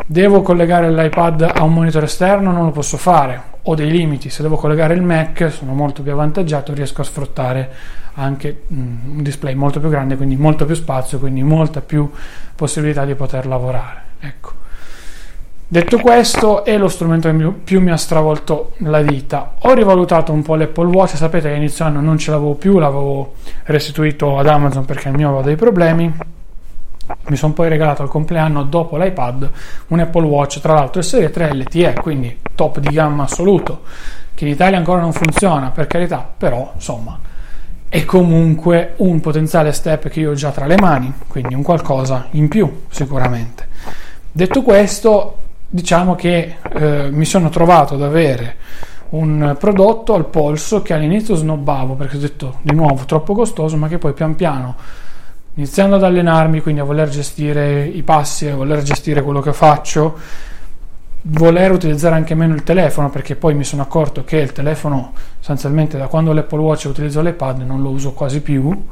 devo 0.06 0.42
collegare 0.42 0.90
l'iPad 0.90 1.52
a 1.56 1.64
un 1.64 1.74
monitor 1.74 2.04
esterno 2.04 2.54
non 2.54 2.64
lo 2.64 2.72
posso 2.72 2.96
fare, 2.96 3.42
ho 3.64 3.76
dei 3.76 3.92
limiti, 3.92 4.30
se 4.30 4.42
devo 4.42 4.56
collegare 4.56 4.94
il 4.94 5.02
Mac 5.02 5.52
sono 5.52 5.74
molto 5.74 6.02
più 6.04 6.14
avvantaggiato, 6.14 6.74
riesco 6.74 7.02
a 7.02 7.04
sfruttare 7.04 7.70
anche 8.14 8.64
mm, 8.72 9.18
un 9.18 9.22
display 9.24 9.56
molto 9.56 9.82
più 9.82 9.90
grande, 9.90 10.16
quindi 10.16 10.38
molto 10.38 10.64
più 10.64 10.76
spazio, 10.76 11.20
quindi 11.20 11.44
molta 11.44 11.82
più 11.82 12.10
possibilità 12.56 13.04
di 13.04 13.16
poter 13.16 13.46
lavorare. 13.46 14.04
Ecco. 14.22 14.60
Detto 15.72 16.00
questo, 16.00 16.66
è 16.66 16.78
lo 16.78 16.90
strumento 16.90 17.32
che 17.32 17.48
più 17.64 17.80
mi 17.80 17.92
ha 17.92 17.96
stravolto 17.96 18.74
la 18.80 19.00
vita. 19.00 19.54
Ho 19.60 19.74
rivalutato 19.74 20.34
un 20.34 20.42
po' 20.42 20.56
l'Apple 20.56 20.88
Watch, 20.88 21.16
sapete 21.16 21.48
che 21.48 21.56
inizio 21.56 21.86
anno 21.86 22.02
non 22.02 22.18
ce 22.18 22.32
l'avevo 22.32 22.56
più, 22.56 22.78
l'avevo 22.78 23.36
restituito 23.64 24.38
ad 24.38 24.48
Amazon 24.48 24.84
perché 24.84 25.08
il 25.08 25.16
mio 25.16 25.30
aveva 25.30 25.44
dei 25.44 25.56
problemi. 25.56 26.14
Mi 27.28 27.36
sono 27.38 27.54
poi 27.54 27.70
regalato 27.70 28.02
al 28.02 28.10
compleanno 28.10 28.64
dopo 28.64 28.98
l'iPad 28.98 29.50
un 29.88 30.00
Apple 30.02 30.26
Watch, 30.26 30.60
tra 30.60 30.74
l'altro 30.74 31.02
serie 31.02 31.30
3 31.30 31.54
LTE, 31.54 31.94
quindi 32.02 32.38
top 32.54 32.80
di 32.80 32.90
gamma 32.90 33.24
assoluto, 33.24 33.84
che 34.36 34.44
in 34.44 34.52
Italia 34.52 34.78
ancora 34.78 35.00
non 35.00 35.14
funziona, 35.14 35.70
per 35.70 35.88
carità, 35.88 36.30
però 36.38 36.70
insomma 36.76 37.18
è 37.88 38.04
comunque 38.04 38.96
un 38.98 39.22
potenziale 39.22 39.72
step 39.72 40.10
che 40.10 40.20
io 40.20 40.32
ho 40.32 40.36
già 40.36 40.50
tra 40.50 40.66
le 40.66 40.76
mani, 40.76 41.14
quindi 41.28 41.54
un 41.54 41.64
qualcosa 41.64 42.28
in 42.32 42.50
più 42.50 42.82
sicuramente. 42.90 43.70
Detto 44.34 44.64
questo, 44.64 45.38
diciamo 45.74 46.16
che 46.16 46.58
eh, 46.74 47.10
mi 47.12 47.24
sono 47.24 47.50
trovato 47.50 47.94
ad 47.94 48.04
avere 48.04 48.58
un 49.12 49.56
prodotto 49.58 50.14
al 50.14 50.28
polso 50.28 50.82
che 50.82 50.94
all'inizio 50.94 51.36
snobbavo 51.36 51.96
perché 51.96 52.18
ho 52.18 52.20
detto 52.20 52.58
di 52.62 52.76
nuovo 52.76 53.06
troppo 53.06 53.34
costoso, 53.34 53.78
ma 53.78 53.88
che 53.88 53.98
poi 53.98 54.14
pian 54.14 54.36
piano 54.36 54.76
iniziando 55.56 55.96
ad 55.96 56.04
allenarmi, 56.04 56.62
quindi 56.62 56.82
a 56.82 56.84
voler 56.84 57.10
gestire 57.10 57.86
i 57.86 58.04
passi, 58.04 58.48
a 58.48 58.56
voler 58.56 58.82
gestire 58.84 59.22
quello 59.22 59.42
che 59.42 59.52
faccio, 59.52 60.18
voler 61.24 61.72
utilizzare 61.72 62.16
anche 62.16 62.36
meno 62.36 62.54
il 62.54 62.64
telefono 62.64 63.10
perché 63.10 63.36
poi 63.36 63.54
mi 63.54 63.64
sono 63.64 63.82
accorto 63.82 64.24
che 64.24 64.38
il 64.38 64.52
telefono 64.54 65.14
sostanzialmente 65.38 65.98
da 65.98 66.08
quando 66.08 66.34
l'Apple 66.34 66.60
Watch 66.60 66.86
utilizzo 66.86 67.22
l'iPad 67.22 67.62
non 67.62 67.82
lo 67.82 67.90
uso 67.90 68.14
quasi 68.14 68.42
più 68.42 68.88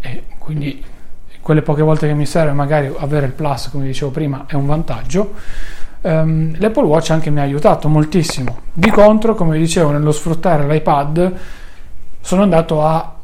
e 0.00 0.24
quindi 0.38 0.82
quelle 1.40 1.62
poche 1.62 1.82
volte 1.82 2.08
che 2.08 2.14
mi 2.14 2.26
serve 2.26 2.52
magari 2.52 2.92
avere 2.98 3.26
il 3.26 3.32
plus 3.32 3.68
come 3.70 3.86
dicevo 3.86 4.10
prima 4.10 4.46
è 4.48 4.54
un 4.54 4.66
vantaggio 4.66 5.34
um, 6.02 6.54
l'Apple 6.58 6.84
Watch 6.84 7.10
anche 7.10 7.30
mi 7.30 7.40
ha 7.40 7.42
aiutato 7.42 7.88
moltissimo. 7.88 8.58
Di 8.72 8.90
contro 8.90 9.34
come 9.34 9.58
dicevo 9.58 9.90
nello 9.90 10.12
sfruttare 10.12 10.66
l'iPad 10.66 11.32
sono 12.20 12.42
andato 12.42 12.84
a 12.84 13.14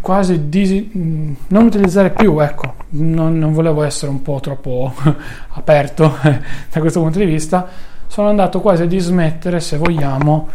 quasi 0.00 0.48
di, 0.48 1.36
non 1.48 1.64
utilizzare 1.64 2.10
più, 2.10 2.38
ecco, 2.38 2.74
non, 2.90 3.38
non, 3.38 3.52
volevo 3.52 3.82
essere 3.82 4.10
un 4.10 4.22
po' 4.22 4.38
troppo 4.40 4.92
aperto 5.54 6.18
da 6.22 6.80
questo 6.80 7.00
punto 7.00 7.18
di 7.18 7.24
vista, 7.24 7.68
sono 8.06 8.28
andato 8.28 8.60
quasi 8.60 8.82
a 8.82 8.86
dismettere, 8.86 9.58
se 9.58 9.76
vogliamo, 9.78 10.48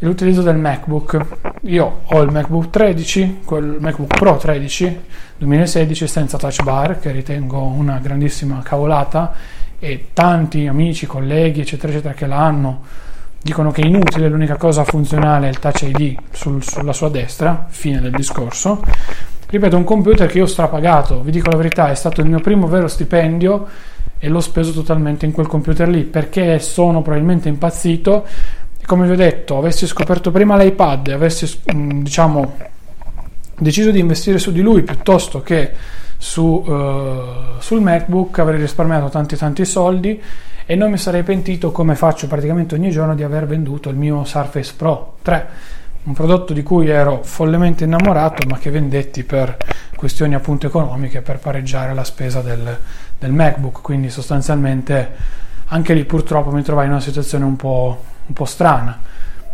l'utilizzo 0.00 0.42
del 0.42 0.56
MacBook. 0.56 1.26
Io 1.62 2.00
ho 2.04 2.20
il 2.22 2.30
MacBook 2.30 2.70
13, 2.70 3.40
quel 3.44 3.78
MacBook 3.80 4.16
Pro 4.16 4.36
13 4.36 5.00
2016 5.38 6.06
senza 6.06 6.38
touch 6.38 6.62
bar, 6.62 6.98
che 6.98 7.10
ritengo 7.10 7.62
una 7.62 7.98
grandissima 7.98 8.60
cavolata 8.62 9.32
e 9.80 10.10
tanti 10.12 10.68
amici, 10.68 11.06
colleghi, 11.06 11.60
eccetera, 11.62 11.92
eccetera, 11.92 12.14
che 12.14 12.26
l'hanno 12.26 12.82
dicono 13.42 13.70
che 13.70 13.82
è 13.82 13.86
inutile, 13.86 14.28
l'unica 14.28 14.56
cosa 14.56 14.84
funzionale 14.84 15.46
è 15.46 15.50
il 15.50 15.58
Touch 15.58 15.82
ID 15.82 16.16
sul, 16.30 16.62
sulla 16.62 16.92
sua 16.92 17.08
destra, 17.08 17.66
fine 17.68 18.00
del 18.00 18.12
discorso. 18.12 18.82
Ripeto, 19.46 19.76
un 19.76 19.84
computer 19.84 20.28
che 20.28 20.38
io 20.38 20.44
ho 20.44 20.46
strapagato, 20.46 21.22
vi 21.22 21.30
dico 21.30 21.50
la 21.50 21.56
verità, 21.56 21.90
è 21.90 21.94
stato 21.94 22.20
il 22.20 22.28
mio 22.28 22.40
primo 22.40 22.66
vero 22.68 22.86
stipendio 22.86 23.66
e 24.18 24.28
l'ho 24.28 24.40
speso 24.40 24.72
totalmente 24.72 25.24
in 25.24 25.32
quel 25.32 25.46
computer 25.46 25.88
lì 25.88 26.04
perché 26.04 26.58
sono 26.58 27.02
probabilmente 27.02 27.48
impazzito. 27.48 28.26
Come 28.84 29.06
vi 29.06 29.12
ho 29.12 29.16
detto, 29.16 29.56
avessi 29.56 29.86
scoperto 29.86 30.30
prima 30.30 30.56
l'iPad 30.56 31.08
e 31.08 31.12
avessi, 31.12 31.60
mm, 31.72 32.02
diciamo, 32.02 32.56
deciso 33.58 33.90
di 33.90 33.98
investire 33.98 34.38
su 34.38 34.52
di 34.52 34.60
lui 34.60 34.82
piuttosto 34.82 35.40
che 35.40 35.72
su, 36.22 36.42
uh, 36.42 37.58
sul 37.60 37.80
MacBook, 37.80 38.38
avrei 38.40 38.60
risparmiato 38.60 39.08
tanti 39.08 39.36
tanti 39.36 39.64
soldi 39.64 40.22
e 40.66 40.74
non 40.76 40.90
mi 40.90 40.98
sarei 40.98 41.22
pentito 41.22 41.72
come 41.72 41.94
faccio 41.94 42.26
praticamente 42.26 42.74
ogni 42.74 42.90
giorno 42.90 43.14
di 43.14 43.22
aver 43.22 43.46
venduto 43.46 43.88
il 43.88 43.96
mio 43.96 44.24
Surface 44.24 44.74
Pro 44.76 45.14
3 45.22 45.48
un 46.02 46.12
prodotto 46.12 46.52
di 46.52 46.62
cui 46.62 46.88
ero 46.88 47.22
follemente 47.22 47.84
innamorato 47.84 48.46
ma 48.46 48.58
che 48.58 48.70
vendetti 48.70 49.24
per 49.24 49.56
questioni 49.96 50.34
appunto 50.34 50.66
economiche 50.66 51.22
per 51.22 51.38
pareggiare 51.38 51.94
la 51.94 52.04
spesa 52.04 52.42
del, 52.42 52.78
del 53.18 53.32
MacBook. 53.32 53.80
Quindi 53.80 54.10
sostanzialmente 54.10 55.10
anche 55.66 55.94
lì 55.94 56.04
purtroppo 56.04 56.50
mi 56.50 56.62
trovai 56.62 56.84
in 56.84 56.92
una 56.92 57.00
situazione 57.00 57.44
un 57.46 57.56
po', 57.56 58.04
un 58.26 58.34
po' 58.34 58.44
strana 58.44 58.98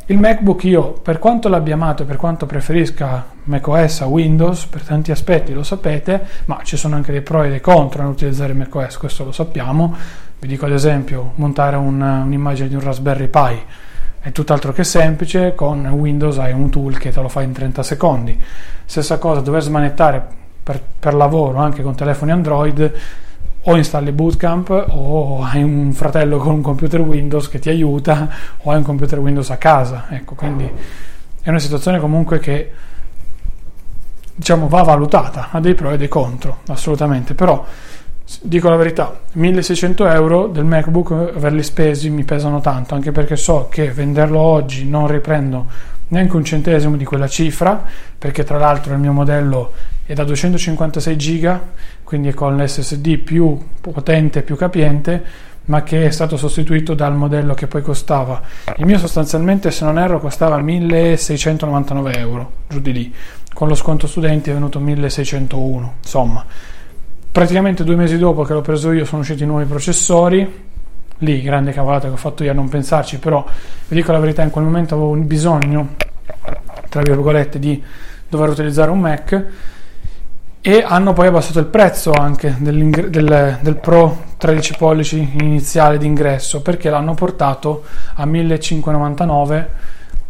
il 0.06 0.18
MacBook 0.18 0.64
io 0.64 0.92
per 0.92 1.18
quanto 1.18 1.48
l'abbia 1.48 1.74
amato 1.74 2.02
e 2.02 2.06
per 2.06 2.16
quanto 2.16 2.46
preferisca 2.46 3.24
macOS 3.44 4.02
a 4.02 4.06
Windows 4.06 4.66
per 4.66 4.82
tanti 4.82 5.10
aspetti 5.10 5.52
lo 5.52 5.62
sapete 5.62 6.24
ma 6.44 6.60
ci 6.62 6.76
sono 6.76 6.94
anche 6.94 7.12
dei 7.12 7.22
pro 7.22 7.42
e 7.42 7.48
dei 7.48 7.60
contro 7.60 8.02
nell'utilizzare 8.02 8.52
macOS 8.52 8.96
questo 8.98 9.24
lo 9.24 9.32
sappiamo 9.32 9.96
vi 10.38 10.48
dico 10.48 10.66
ad 10.66 10.72
esempio, 10.72 11.32
montare 11.36 11.76
un, 11.76 12.00
un'immagine 12.00 12.68
di 12.68 12.74
un 12.74 12.82
Raspberry 12.82 13.28
Pi 13.28 13.62
è 14.20 14.32
tutt'altro 14.32 14.72
che 14.72 14.84
semplice, 14.84 15.54
con 15.54 15.86
Windows 15.86 16.38
hai 16.38 16.52
un 16.52 16.68
tool 16.68 16.98
che 16.98 17.10
te 17.10 17.20
lo 17.20 17.28
fa 17.28 17.42
in 17.42 17.52
30 17.52 17.82
secondi. 17.82 18.38
Stessa 18.84 19.18
cosa, 19.18 19.40
dover 19.40 19.62
smanettare 19.62 20.22
per, 20.62 20.82
per 20.98 21.14
lavoro 21.14 21.58
anche 21.58 21.82
con 21.82 21.94
telefoni 21.94 22.32
Android, 22.32 22.92
o 23.68 23.76
installi 23.76 24.12
Bootcamp 24.12 24.86
o 24.90 25.42
hai 25.42 25.62
un 25.62 25.92
fratello 25.92 26.38
con 26.38 26.54
un 26.54 26.62
computer 26.62 27.00
Windows 27.00 27.48
che 27.48 27.58
ti 27.58 27.68
aiuta 27.68 28.28
o 28.62 28.70
hai 28.70 28.78
un 28.78 28.84
computer 28.84 29.18
Windows 29.18 29.50
a 29.50 29.56
casa. 29.56 30.06
Ecco, 30.10 30.34
quindi 30.34 30.70
è 31.42 31.48
una 31.48 31.58
situazione 31.58 31.98
comunque 31.98 32.38
che 32.38 32.72
diciamo 34.34 34.68
va 34.68 34.82
valutata, 34.82 35.48
ha 35.50 35.60
dei 35.60 35.74
pro 35.74 35.90
e 35.90 35.96
dei 35.96 36.08
contro, 36.08 36.58
assolutamente, 36.68 37.34
però 37.34 37.64
Dico 38.40 38.68
la 38.68 38.74
verità, 38.74 39.20
1600 39.34 40.08
euro 40.08 40.48
del 40.48 40.64
MacBook 40.64 41.12
averli 41.12 41.62
spesi 41.62 42.10
mi 42.10 42.24
pesano 42.24 42.60
tanto, 42.60 42.96
anche 42.96 43.12
perché 43.12 43.36
so 43.36 43.68
che 43.70 43.92
venderlo 43.92 44.40
oggi 44.40 44.84
non 44.84 45.06
riprendo 45.06 45.66
neanche 46.08 46.34
un 46.34 46.44
centesimo 46.44 46.96
di 46.96 47.04
quella 47.04 47.28
cifra, 47.28 47.84
perché 48.18 48.42
tra 48.42 48.58
l'altro 48.58 48.94
il 48.94 48.98
mio 48.98 49.12
modello 49.12 49.72
è 50.06 50.14
da 50.14 50.24
256 50.24 51.16
giga, 51.16 51.60
quindi 52.04 52.28
è 52.28 52.34
con 52.34 52.56
l'SSD 52.56 53.18
più 53.18 53.58
potente 53.80 54.38
e 54.38 54.42
più 54.42 54.56
capiente, 54.56 55.22
ma 55.66 55.82
che 55.82 56.06
è 56.06 56.10
stato 56.10 56.36
sostituito 56.36 56.94
dal 56.94 57.14
modello 57.14 57.52
che 57.54 57.66
poi 57.66 57.82
costava. 57.82 58.40
Il 58.76 58.86
mio 58.86 58.98
sostanzialmente, 58.98 59.70
se 59.70 59.84
non 59.84 59.98
erro, 59.98 60.20
costava 60.20 60.58
1699 60.58 62.16
euro, 62.16 62.52
giù 62.68 62.80
di 62.80 62.92
lì. 62.92 63.14
Con 63.52 63.68
lo 63.68 63.74
sconto 63.74 64.06
studenti 64.06 64.50
è 64.50 64.52
venuto 64.52 64.78
1601, 64.78 65.94
insomma 66.00 66.44
praticamente 67.36 67.84
due 67.84 67.96
mesi 67.96 68.16
dopo 68.16 68.44
che 68.44 68.54
l'ho 68.54 68.62
preso 68.62 68.92
io 68.92 69.04
sono 69.04 69.20
usciti 69.20 69.42
i 69.42 69.46
nuovi 69.46 69.66
processori 69.66 70.64
lì 71.18 71.42
grande 71.42 71.70
cavolata 71.70 72.08
che 72.08 72.14
ho 72.14 72.16
fatto 72.16 72.42
io 72.42 72.50
a 72.50 72.54
non 72.54 72.70
pensarci 72.70 73.18
però 73.18 73.44
vi 73.88 73.94
dico 73.94 74.10
la 74.10 74.18
verità 74.18 74.42
in 74.42 74.48
quel 74.48 74.64
momento 74.64 74.94
avevo 74.94 75.14
bisogno 75.16 75.96
tra 76.88 77.02
virgolette 77.02 77.58
di 77.58 77.82
dover 78.26 78.48
utilizzare 78.48 78.90
un 78.90 79.00
Mac 79.00 79.44
e 80.68 80.82
hanno 80.84 81.12
poi 81.12 81.28
abbassato 81.28 81.60
il 81.60 81.66
prezzo 81.66 82.10
anche 82.10 82.56
del, 82.58 83.58
del 83.60 83.76
Pro 83.76 84.24
13 84.36 84.74
pollici 84.76 85.34
iniziale 85.38 85.96
d'ingresso 85.96 86.60
perché 86.60 86.90
l'hanno 86.90 87.14
portato 87.14 87.84
a 88.14 88.26
1599 88.26 89.70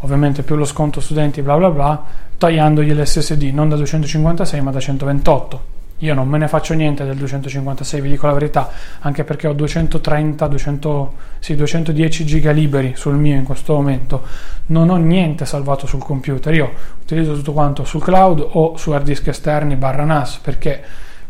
ovviamente 0.00 0.42
più 0.42 0.56
lo 0.56 0.66
sconto 0.66 1.00
studenti 1.00 1.40
bla 1.40 1.56
bla 1.56 1.70
bla 1.70 2.04
tagliandogli 2.36 2.92
l'SSD 2.92 3.44
non 3.44 3.70
da 3.70 3.76
256 3.76 4.60
ma 4.60 4.70
da 4.70 4.78
128 4.78 5.75
io 5.98 6.12
non 6.12 6.28
me 6.28 6.36
ne 6.36 6.46
faccio 6.46 6.74
niente 6.74 7.04
del 7.04 7.16
256, 7.16 8.00
vi 8.02 8.10
dico 8.10 8.26
la 8.26 8.34
verità, 8.34 8.70
anche 9.00 9.24
perché 9.24 9.46
ho 9.46 9.54
230, 9.54 10.46
200, 10.46 11.14
sì, 11.38 11.54
210 11.56 12.26
giga 12.26 12.50
liberi 12.50 12.92
sul 12.96 13.14
mio 13.14 13.36
in 13.36 13.44
questo 13.44 13.74
momento. 13.74 14.22
Non 14.66 14.90
ho 14.90 14.96
niente 14.96 15.46
salvato 15.46 15.86
sul 15.86 16.02
computer, 16.02 16.52
io 16.52 16.70
utilizzo 17.00 17.32
tutto 17.34 17.52
quanto 17.52 17.84
sul 17.84 18.02
cloud 18.02 18.46
o 18.52 18.76
su 18.76 18.90
hard 18.90 19.04
disk 19.04 19.28
esterni 19.28 19.76
barra 19.76 20.04
NAS 20.04 20.38
perché 20.38 20.82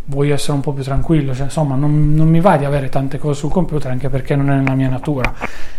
voglio 0.06 0.34
essere 0.34 0.52
un 0.52 0.60
po' 0.60 0.72
più 0.72 0.82
tranquillo, 0.82 1.34
cioè, 1.34 1.44
insomma 1.44 1.74
non, 1.76 2.14
non 2.14 2.28
mi 2.28 2.40
va 2.40 2.56
di 2.56 2.64
avere 2.64 2.88
tante 2.88 3.18
cose 3.18 3.40
sul 3.40 3.50
computer 3.50 3.90
anche 3.90 4.08
perché 4.08 4.34
non 4.34 4.50
è 4.50 4.56
nella 4.56 4.74
mia 4.74 4.88
natura. 4.88 5.32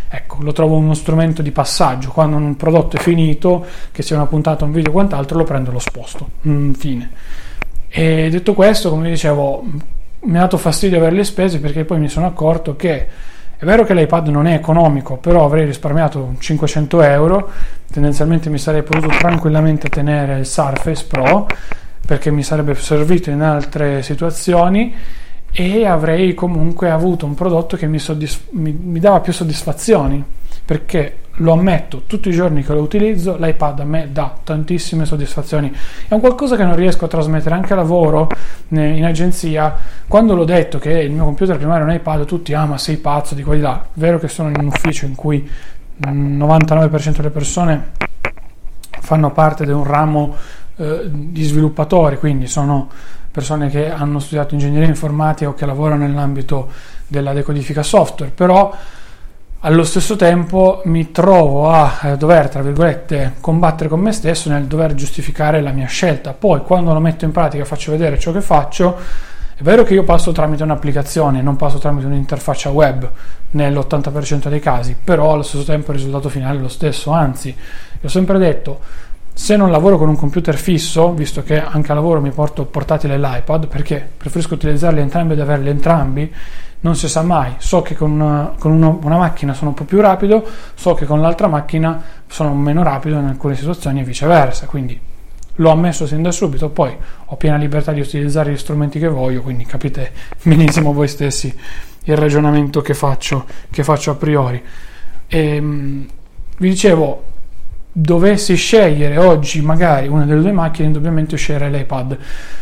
Ecco, 0.10 0.38
lo 0.42 0.54
trovo 0.54 0.78
uno 0.78 0.94
strumento 0.94 1.42
di 1.42 1.52
passaggio, 1.52 2.12
quando 2.12 2.38
un 2.38 2.56
prodotto 2.56 2.96
è 2.96 3.00
finito, 3.00 3.66
che 3.92 4.02
sia 4.02 4.16
una 4.16 4.26
puntata, 4.28 4.64
un 4.64 4.72
video 4.72 4.92
o 4.92 4.94
quant'altro, 4.94 5.38
lo 5.38 5.44
prendo 5.44 5.72
e 5.72 5.74
lo 5.74 5.80
sposto. 5.80 6.30
Mm, 6.48 6.72
fine. 6.72 7.10
E 8.00 8.30
detto 8.30 8.54
questo, 8.54 8.92
come 8.92 9.10
dicevo, 9.10 9.64
mi 10.20 10.38
ha 10.38 10.42
dato 10.42 10.58
fastidio 10.58 11.00
averle 11.00 11.24
spese 11.24 11.60
perché 11.60 11.84
poi 11.84 11.98
mi 11.98 12.10
sono 12.10 12.28
accorto 12.28 12.76
che 12.76 13.08
è 13.58 13.66
vero 13.66 13.86
che 13.86 13.96
l'iPad 13.96 14.28
non 14.28 14.46
è 14.46 14.54
economico, 14.54 15.18
però 15.18 15.44
avrei 15.44 15.66
risparmiato 15.66 16.36
500 16.38 17.02
euro, 17.02 17.50
tendenzialmente 17.92 18.52
mi 18.52 18.60
sarei 18.60 18.84
potuto 18.84 19.08
tranquillamente 19.18 19.90
tenere 19.90 20.38
il 20.38 20.46
Surface 20.46 21.06
Pro 21.08 21.48
perché 22.06 22.30
mi 22.30 22.44
sarebbe 22.44 22.76
servito 22.76 23.32
in 23.32 23.42
altre 23.42 24.04
situazioni 24.04 24.94
e 25.52 25.88
avrei 25.88 26.36
comunque 26.36 26.92
avuto 26.92 27.26
un 27.26 27.34
prodotto 27.34 27.78
che 27.78 27.88
mi, 27.88 27.98
soddisf- 27.98 28.52
mi, 28.52 28.78
mi 28.80 29.00
dava 29.00 29.22
più 29.22 29.34
soddisfazioni 29.34 30.24
perché 30.68 31.20
lo 31.36 31.54
ammetto, 31.54 32.04
tutti 32.08 32.28
i 32.28 32.34
giorni 32.34 32.62
che 32.62 32.74
lo 32.74 32.82
utilizzo 32.82 33.38
l'iPad 33.38 33.80
a 33.80 33.84
me 33.86 34.10
dà 34.12 34.36
tantissime 34.44 35.06
soddisfazioni. 35.06 35.74
È 36.06 36.14
un 36.14 36.20
qualcosa 36.20 36.58
che 36.58 36.66
non 36.66 36.76
riesco 36.76 37.06
a 37.06 37.08
trasmettere 37.08 37.56
anche 37.56 37.72
a 37.72 37.78
lavoro 37.78 38.28
in 38.70 39.06
agenzia. 39.06 39.74
Quando 40.10 40.36
l'ho 40.36 40.44
detto 40.44 40.78
che 40.78 40.92
il 40.92 41.12
mio 41.12 41.24
computer 41.24 41.56
primario 41.56 41.86
è 41.86 41.90
un 41.90 41.96
iPad, 41.96 42.26
tutti 42.26 42.54
ah 42.54 42.66
ma 42.66 42.78
sei 42.78 42.98
pazzo 42.98 43.34
di 43.34 43.44
qua 43.44 43.56
di 43.56 43.62
là. 43.62 43.82
È 43.82 43.88
vero 43.94 44.20
che 44.20 44.28
sono 44.28 44.50
in 44.50 44.56
un 44.60 44.66
ufficio 44.66 45.06
in 45.06 45.16
cui 45.16 45.38
il 45.38 46.10
99% 46.10 47.16
delle 47.16 47.30
persone 47.30 47.92
fanno 49.00 49.32
parte 49.32 49.64
di 49.64 49.72
un 49.72 49.86
ramo 49.86 50.36
eh, 50.76 51.04
di 51.10 51.44
sviluppatori, 51.44 52.18
quindi 52.18 52.48
sono 52.48 52.90
persone 53.32 53.70
che 53.70 53.90
hanno 53.90 54.20
studiato 54.20 54.54
ingegneria 54.54 54.90
informatica 54.90 55.50
o 55.50 55.54
che 55.54 55.66
lavorano 55.66 56.06
nell'ambito 56.06 56.70
della 57.08 57.32
decodifica 57.32 57.84
software, 57.84 58.32
però 58.36 58.76
allo 59.68 59.84
stesso 59.84 60.16
tempo 60.16 60.82
mi 60.86 61.12
trovo 61.12 61.70
a 61.70 62.00
eh, 62.02 62.16
dover, 62.16 62.48
tra 62.48 62.62
virgolette, 62.62 63.34
combattere 63.42 63.90
con 63.90 64.00
me 64.00 64.14
stesso 64.14 64.50
nel 64.50 64.64
dover 64.64 64.96
giustificare 64.96 65.60
la 65.62 65.72
mia 65.72 65.88
scelta. 65.88 66.32
Poi, 66.32 66.62
quando 66.62 66.94
lo 66.94 67.02
metto 67.02 67.26
in 67.26 67.34
pratica 67.34 67.66
faccio 67.66 67.92
vedere 67.92 68.18
ciò 68.18 68.32
che 68.32 68.40
faccio, 68.40 68.98
È 69.60 69.64
vero 69.64 69.82
che 69.84 69.96
io 69.96 70.04
passo 70.04 70.32
tramite 70.32 70.62
un'applicazione, 70.62 71.42
non 71.42 71.56
passo 71.56 71.80
tramite 71.80 72.06
un'interfaccia 72.06 72.70
web 72.70 73.10
nell'80% 73.50 74.50
dei 74.50 74.60
casi, 74.60 74.96
però 75.04 75.34
allo 75.34 75.42
stesso 75.42 75.64
tempo 75.64 75.90
il 75.92 75.98
risultato 75.98 76.30
finale 76.30 76.60
è 76.60 76.62
lo 76.62 76.68
stesso, 76.68 77.10
anzi, 77.10 77.56
ho 78.00 78.08
sempre 78.08 78.38
detto, 78.38 78.80
se 79.34 79.56
non 79.56 79.72
lavoro 79.72 79.98
con 79.98 80.10
un 80.10 80.16
computer 80.16 80.56
fisso, 80.56 81.12
visto 81.12 81.42
che 81.42 81.60
anche 81.60 81.92
a 81.92 81.96
lavoro 81.96 82.22
mi 82.22 82.30
porto 82.30 82.66
portatile 82.66 83.16
e 83.16 83.18
l'iPad, 83.18 83.66
perché 83.66 84.08
preferisco 84.16 84.54
utilizzarli 84.54 85.00
entrambi 85.00 85.34
ed 85.34 85.40
averli 85.40 85.70
entrambi, 85.70 86.32
non 86.82 86.96
si 86.96 87.08
sa 87.08 87.22
mai. 87.22 87.56
So 87.58 87.82
che 87.82 87.96
con, 87.96 88.12
una, 88.12 88.54
con 88.58 88.72
uno, 88.72 89.00
una 89.04 89.18
macchina 89.18 89.54
sono 89.54 89.70
un 89.70 89.76
po' 89.76 89.84
più 89.84 90.00
rapido, 90.00 90.46
so 90.76 90.94
che 90.94 91.06
con 91.06 91.22
l'altra 91.22 91.48
macchina 91.48 92.02
sono 92.28 92.54
meno 92.54 92.84
rapido 92.84 93.18
in 93.18 93.26
alcune 93.26 93.56
situazioni 93.56 94.02
e 94.02 94.04
viceversa. 94.04 94.66
Quindi 94.66 95.00
l'ho 95.56 95.72
ammesso 95.72 96.06
sin 96.06 96.22
da 96.22 96.32
subito. 96.32 96.70
Poi 96.70 96.96
ho 97.26 97.36
piena 97.36 97.58
libertà 97.58 97.92
di 97.92 98.02
utilizzare 98.02 98.52
gli 98.52 98.58
strumenti 98.58 99.00
che 99.00 99.08
voglio, 99.08 99.42
quindi 99.42 99.66
capite 99.66 100.12
benissimo 100.44 100.94
voi 100.94 101.08
stessi 101.08 101.54
il 102.04 102.16
ragionamento 102.16 102.82
che 102.82 102.94
faccio, 102.94 103.46
che 103.70 103.84
faccio 103.84 104.12
a 104.12 104.16
priori. 104.16 104.62
E, 105.28 105.56
ehm, 105.56 106.08
vi 106.60 106.70
dicevo, 106.70 107.24
dovessi 107.92 108.56
scegliere 108.56 109.18
oggi 109.18 109.62
magari 109.62 110.08
una 110.08 110.26
delle 110.26 110.42
due 110.42 110.52
macchine, 110.52 110.88
indubbiamente 110.88 111.36
scegliere 111.36 111.70
l'iPad. 111.70 112.18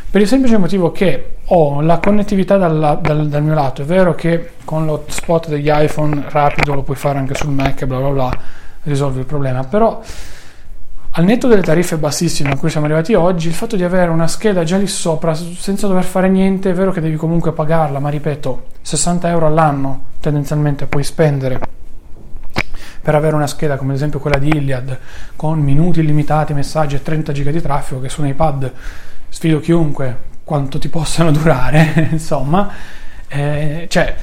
Per 0.10 0.22
il 0.22 0.28
semplice 0.28 0.58
motivo 0.58 0.92
che 0.92 1.35
ho 1.48 1.82
la 1.82 2.00
connettività 2.00 2.58
dal, 2.58 3.00
dal, 3.02 3.28
dal 3.28 3.44
mio 3.44 3.54
lato. 3.54 3.82
È 3.82 3.86
vero 3.86 4.16
che 4.16 4.52
con 4.64 4.86
l'hotspot 4.86 5.48
degli 5.48 5.70
iPhone 5.72 6.26
rapido 6.30 6.74
lo 6.74 6.84
puoi 6.84 6.98
fare 6.98 7.20
anche 7.20 7.36
sul 7.36 7.52
Mac 7.52 7.82
e 7.82 7.88
bla 7.88 8.00
bla 8.00 8.10
bla, 8.10 8.38
risolve 8.84 9.20
il 9.20 9.26
problema. 9.26 9.64
Però 9.64 10.02
al 11.18 11.24
netto 11.24 11.48
delle 11.48 11.62
tariffe 11.62 11.98
bassissime 11.98 12.52
a 12.52 12.58
cui 12.58 12.70
siamo 12.70 12.88
arrivati 12.88 13.14
oggi, 13.14 13.48
il 13.48 13.54
fatto 13.54 13.76
di 13.76 13.84
avere 13.84 14.10
una 14.10 14.28
scheda 14.28 14.64
già 14.64 14.78
lì 14.78 14.88
sopra 14.88 15.34
senza 15.34 15.88
dover 15.88 16.04
fare 16.04 16.28
niente, 16.28 16.72
è 16.72 16.74
vero 16.74 16.92
che 16.92 17.00
devi 17.00 17.16
comunque 17.16 17.54
pagarla, 17.54 18.00
ma 18.00 18.10
ripeto, 18.10 18.64
60 18.82 19.30
euro 19.30 19.46
all'anno 19.46 20.06
tendenzialmente 20.20 20.88
puoi 20.88 21.04
spendere 21.04 21.60
per 23.02 23.14
avere 23.14 23.36
una 23.36 23.46
scheda 23.46 23.78
come 23.78 23.92
ad 23.92 23.98
esempio 23.98 24.20
quella 24.20 24.40
di 24.40 24.50
Iliad 24.50 24.98
con 25.36 25.60
minuti 25.60 26.00
illimitati, 26.00 26.54
messaggi 26.54 26.96
e 26.96 27.04
30 27.04 27.32
giga 27.32 27.52
di 27.52 27.62
traffico 27.62 28.02
che 28.02 28.10
su 28.10 28.22
un 28.22 28.28
iPad 28.28 28.72
sfido 29.30 29.60
chiunque 29.60 30.34
quanto 30.46 30.80
ti 30.80 30.88
possano 30.88 31.32
durare, 31.34 32.10
insomma, 32.12 32.72
eh, 33.28 33.88
cioè 33.90 34.16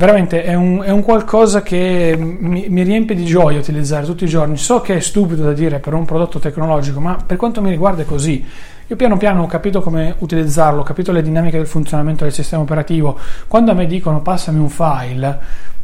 veramente 0.00 0.42
è 0.42 0.54
un, 0.54 0.82
è 0.82 0.90
un 0.90 1.02
qualcosa 1.02 1.62
che 1.62 2.16
mi, 2.18 2.66
mi, 2.68 2.82
riempie 2.82 3.14
di 3.14 3.24
gioia 3.24 3.58
utilizzare 3.58 4.06
tutti 4.06 4.24
i 4.24 4.28
giorni. 4.28 4.56
So 4.56 4.80
che 4.80 4.96
è 4.96 5.00
stupido 5.00 5.42
da 5.42 5.52
dire 5.52 5.78
per 5.78 5.92
un 5.92 6.04
prodotto 6.06 6.38
tecnologico, 6.38 7.00
ma 7.00 7.16
per 7.24 7.36
quanto 7.36 7.60
mi 7.60 7.70
riguarda 7.70 8.02
è 8.02 8.04
così. 8.06 8.44
Io 8.86 8.96
piano 8.96 9.18
piano 9.18 9.42
ho 9.42 9.46
capito 9.46 9.82
come 9.82 10.16
utilizzarlo, 10.18 10.80
ho 10.80 10.84
capito 10.84 11.12
le 11.12 11.22
dinamiche 11.22 11.58
del 11.58 11.66
funzionamento 11.66 12.24
del 12.24 12.32
sistema 12.32 12.62
operativo. 12.62 13.18
Quando 13.46 13.70
a 13.70 13.74
me 13.74 13.86
dicono 13.86 14.22
passami 14.22 14.58
un 14.58 14.70
file, 14.70 15.38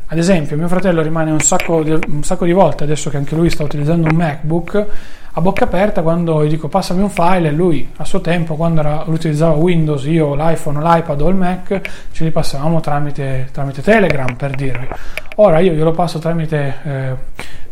ad 0.09 0.19
esempio, 0.19 0.57
mio 0.57 0.69
fratello 0.69 1.03
rimane 1.03 1.31
un 1.33 1.41
sacco, 1.41 1.83
di, 1.83 1.91
un 1.91 2.23
sacco 2.23 2.45
di 2.45 2.53
volte, 2.53 2.85
adesso 2.85 3.11
che 3.11 3.17
anche 3.17 3.35
lui 3.35 3.51
sta 3.51 3.65
utilizzando 3.65 4.09
un 4.09 4.15
MacBook, 4.15 4.87
a 5.39 5.41
bocca 5.41 5.65
aperta 5.65 6.01
quando 6.01 6.45
gli 6.45 6.49
dico 6.49 6.69
passami 6.69 7.03
un 7.03 7.11
file 7.11 7.49
e 7.49 7.51
lui 7.51 7.91
a 7.97 8.05
suo 8.07 8.23
tempo 8.23 8.55
quando 8.55 8.81
era, 8.81 9.03
utilizzava 9.07 9.55
Windows, 9.55 10.05
io 10.05 10.35
l'iPhone, 10.35 10.81
l'iPad 10.81 11.21
o 11.21 11.29
il 11.29 11.35
Mac 11.35 11.81
ce 12.11 12.25
li 12.25 12.31
passavamo 12.31 12.81
tramite, 12.81 13.49
tramite 13.53 13.83
Telegram 13.83 14.35
per 14.35 14.55
dirvi. 14.55 14.89
Ora 15.37 15.59
io 15.59 15.73
glielo 15.73 15.91
passo 15.91 16.19
tramite, 16.21 16.75
eh, 16.85 17.15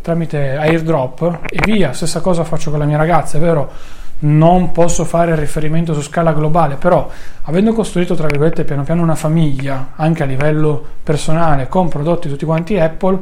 tramite 0.01 0.57
AirDrop 0.57 1.39
e 1.49 1.59
via, 1.63 1.93
stessa 1.93 2.19
cosa 2.19 2.43
faccio 2.43 2.69
con 2.69 2.77
la 2.77 2.85
mia 2.85 2.97
ragazza, 2.97 3.37
è 3.37 3.41
vero 3.41 3.71
non 4.19 4.71
posso 4.71 5.03
fare 5.03 5.35
riferimento 5.35 5.93
su 5.93 6.01
scala 6.01 6.33
globale, 6.33 6.75
però 6.75 7.09
avendo 7.43 7.73
costruito 7.73 8.15
tra 8.15 8.27
virgolette 8.27 8.63
piano 8.63 8.83
piano 8.83 9.01
una 9.01 9.15
famiglia 9.15 9.91
anche 9.95 10.23
a 10.23 10.25
livello 10.25 10.83
personale 11.03 11.67
con 11.67 11.89
prodotti 11.89 12.29
tutti 12.29 12.45
quanti 12.45 12.79
Apple, 12.79 13.19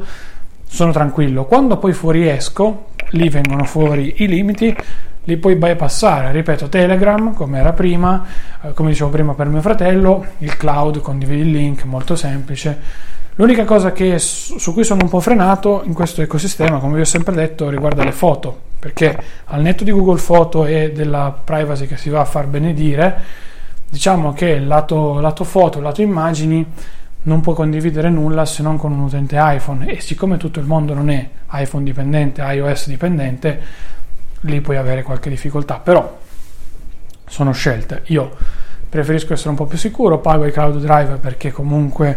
sono 0.65 0.91
tranquillo. 0.91 1.45
Quando 1.45 1.77
poi 1.77 1.93
fuoriesco, 1.93 2.87
lì 3.11 3.29
vengono 3.29 3.63
fuori 3.63 4.15
i 4.17 4.27
limiti, 4.27 4.75
li 5.25 5.37
puoi 5.37 5.55
bypassare. 5.55 6.31
Ripeto, 6.31 6.69
Telegram 6.69 7.33
come 7.33 7.59
era 7.59 7.73
prima, 7.73 8.25
eh, 8.61 8.73
come 8.73 8.89
dicevo 8.89 9.09
prima 9.09 9.33
per 9.33 9.47
mio 9.47 9.61
fratello, 9.61 10.25
il 10.39 10.57
cloud, 10.57 10.99
condividi 10.99 11.41
il 11.41 11.51
link, 11.51 11.83
molto 11.83 12.15
semplice. 12.15 13.11
L'unica 13.35 13.65
cosa 13.65 13.91
che, 13.91 14.19
su 14.19 14.73
cui 14.73 14.83
sono 14.83 15.03
un 15.03 15.09
po' 15.09 15.19
frenato 15.19 15.81
in 15.85 15.93
questo 15.93 16.21
ecosistema, 16.21 16.77
come 16.77 16.95
vi 16.95 17.01
ho 17.01 17.05
sempre 17.05 17.33
detto, 17.33 17.69
riguarda 17.69 18.03
le 18.03 18.11
foto 18.11 18.71
perché 18.83 19.17
al 19.45 19.61
netto 19.61 19.85
di 19.85 19.91
Google 19.91 20.17
Foto 20.17 20.65
e 20.65 20.91
della 20.91 21.33
privacy 21.41 21.87
che 21.87 21.95
si 21.95 22.09
va 22.09 22.19
a 22.19 22.25
far 22.25 22.47
benedire, 22.47 23.15
diciamo 23.89 24.33
che 24.33 24.49
il 24.49 24.67
lato, 24.67 25.21
lato 25.21 25.45
foto, 25.45 25.77
il 25.77 25.85
lato 25.85 26.01
immagini 26.01 26.65
non 27.21 27.39
può 27.39 27.53
condividere 27.53 28.09
nulla 28.09 28.43
se 28.43 28.61
non 28.61 28.77
con 28.77 28.91
un 28.91 28.99
utente 28.99 29.37
iPhone 29.39 29.87
e 29.87 30.01
siccome 30.01 30.35
tutto 30.35 30.59
il 30.59 30.65
mondo 30.65 30.93
non 30.93 31.09
è 31.09 31.29
iPhone 31.53 31.85
dipendente, 31.85 32.41
iOS 32.41 32.89
dipendente, 32.89 33.61
lì 34.41 34.59
puoi 34.59 34.75
avere 34.75 35.01
qualche 35.01 35.29
difficoltà, 35.29 35.79
però 35.79 36.19
sono 37.25 37.53
scelte. 37.53 38.01
Io 38.07 38.35
preferisco 38.89 39.31
essere 39.31 39.51
un 39.51 39.55
po' 39.55 39.65
più 39.65 39.77
sicuro, 39.77 40.19
pago 40.19 40.45
i 40.45 40.51
cloud 40.51 40.77
driver 40.81 41.19
perché 41.19 41.51
comunque 41.51 42.15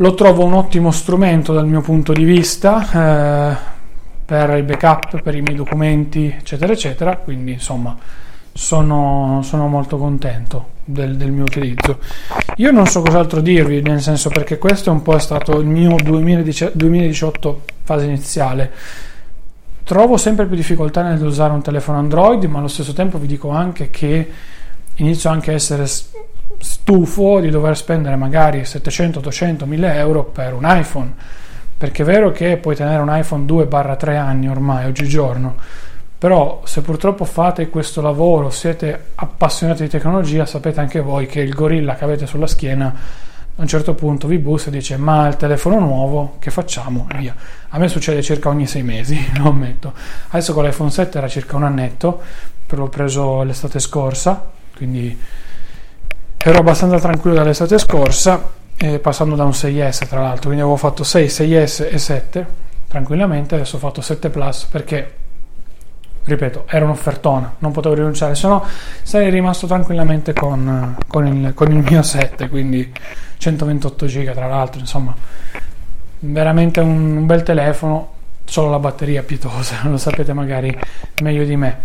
lo 0.00 0.14
trovo 0.14 0.44
un 0.44 0.54
ottimo 0.54 0.90
strumento 0.90 1.52
dal 1.52 1.66
mio 1.66 1.80
punto 1.80 2.12
di 2.12 2.24
vista. 2.24 2.90
Eh, 2.90 3.78
per 4.30 4.56
il 4.56 4.62
backup, 4.62 5.22
per 5.22 5.34
i 5.34 5.42
miei 5.42 5.56
documenti, 5.56 6.26
eccetera, 6.26 6.72
eccetera. 6.72 7.16
Quindi, 7.16 7.50
insomma, 7.50 7.96
sono, 8.52 9.40
sono 9.42 9.66
molto 9.66 9.98
contento 9.98 10.66
del, 10.84 11.16
del, 11.16 11.32
mio 11.32 11.42
utilizzo. 11.42 11.98
Io 12.56 12.70
non 12.70 12.86
so 12.86 13.02
cos'altro 13.02 13.40
dirvi, 13.40 13.82
nel 13.82 14.00
senso 14.00 14.28
perché 14.28 14.56
questo 14.56 14.90
è 14.90 14.92
un 14.92 15.02
po' 15.02 15.18
stato 15.18 15.58
il 15.58 15.66
mio 15.66 15.96
2018 15.96 17.62
fase 17.82 18.04
iniziale. 18.04 18.70
Trovo 19.82 20.16
sempre 20.16 20.46
più 20.46 20.54
difficoltà 20.54 21.02
nell'usare 21.02 21.52
un 21.52 21.62
telefono 21.62 21.98
Android, 21.98 22.44
ma 22.44 22.58
allo 22.58 22.68
stesso 22.68 22.92
tempo 22.92 23.18
vi 23.18 23.26
dico 23.26 23.50
anche 23.50 23.90
che 23.90 24.30
inizio 24.94 25.28
anche 25.28 25.50
a 25.50 25.54
essere 25.54 25.86
stufo 26.58 27.40
di 27.40 27.50
dover 27.50 27.76
spendere 27.76 28.16
magari 28.16 28.64
700, 28.64 29.18
800, 29.20 29.66
1000 29.66 29.94
euro 29.94 30.24
per 30.24 30.54
un 30.54 30.62
iPhone. 30.64 31.12
Perché 31.76 32.02
è 32.02 32.04
vero 32.04 32.30
che 32.30 32.56
puoi 32.58 32.74
tenere 32.74 33.00
un 33.00 33.08
iPhone 33.10 33.44
2-3 33.46 34.16
anni 34.16 34.48
ormai 34.48 34.84
oggigiorno, 34.86 35.56
però 36.18 36.60
se 36.64 36.82
purtroppo 36.82 37.24
fate 37.24 37.70
questo 37.70 38.02
lavoro, 38.02 38.50
siete 38.50 39.12
appassionati 39.14 39.84
di 39.84 39.88
tecnologia, 39.88 40.44
sapete 40.44 40.80
anche 40.80 41.00
voi 41.00 41.24
che 41.24 41.40
il 41.40 41.54
gorilla 41.54 41.94
che 41.94 42.04
avete 42.04 42.26
sulla 42.26 42.46
schiena 42.46 42.94
a 43.56 43.62
un 43.62 43.66
certo 43.66 43.94
punto 43.94 44.26
vi 44.26 44.38
bussa 44.38 44.68
e 44.68 44.72
dice 44.72 44.96
ma 44.96 45.26
il 45.28 45.36
telefono 45.36 45.78
nuovo 45.78 46.36
che 46.38 46.50
facciamo? 46.50 47.06
E 47.12 47.16
via. 47.16 47.34
A 47.70 47.78
me 47.78 47.88
succede 47.88 48.22
circa 48.22 48.50
ogni 48.50 48.66
sei 48.66 48.82
mesi 48.82 49.18
lo 49.38 49.48
ammetto. 49.48 49.94
Adesso 50.28 50.52
con 50.52 50.64
l'iPhone 50.64 50.90
7 50.90 51.16
era 51.16 51.28
circa 51.28 51.56
un 51.56 51.64
annetto 51.64 52.22
l'ho 52.76 52.88
preso 52.88 53.42
l'estate 53.42 53.80
scorsa 53.80 54.48
quindi 54.76 55.18
ero 56.42 56.58
abbastanza 56.58 56.98
tranquillo 56.98 57.36
dall'estate 57.36 57.76
scorsa 57.78 58.58
eh, 58.78 58.98
passando 58.98 59.34
da 59.34 59.44
un 59.44 59.50
6S 59.50 60.08
tra 60.08 60.22
l'altro, 60.22 60.44
quindi 60.44 60.60
avevo 60.60 60.76
fatto 60.76 61.04
6, 61.04 61.26
6S 61.26 61.88
e 61.90 61.98
7 61.98 62.46
tranquillamente, 62.88 63.56
adesso 63.56 63.76
ho 63.76 63.78
fatto 63.78 64.00
7 64.00 64.30
Plus 64.30 64.64
perché, 64.64 65.14
ripeto, 66.24 66.64
era 66.66 66.86
un'offertona, 66.86 67.56
non 67.58 67.72
potevo 67.72 67.94
rinunciare, 67.94 68.34
se 68.34 68.48
no 68.48 68.64
sarei 69.02 69.28
rimasto 69.28 69.66
tranquillamente 69.66 70.32
con, 70.32 70.96
con, 71.06 71.26
il, 71.26 71.52
con 71.52 71.70
il 71.72 71.84
mio 71.86 72.02
7, 72.02 72.48
quindi 72.48 72.90
128 73.36 74.06
giga 74.06 74.32
tra 74.32 74.46
l'altro, 74.46 74.80
insomma, 74.80 75.14
veramente 76.20 76.80
un, 76.80 77.18
un 77.18 77.26
bel 77.26 77.42
telefono, 77.42 78.12
solo 78.44 78.70
la 78.70 78.78
batteria 78.78 79.22
pietosa, 79.22 79.80
lo 79.88 79.98
sapete 79.98 80.32
magari 80.32 80.74
meglio 81.22 81.44
di 81.44 81.56
me. 81.56 81.78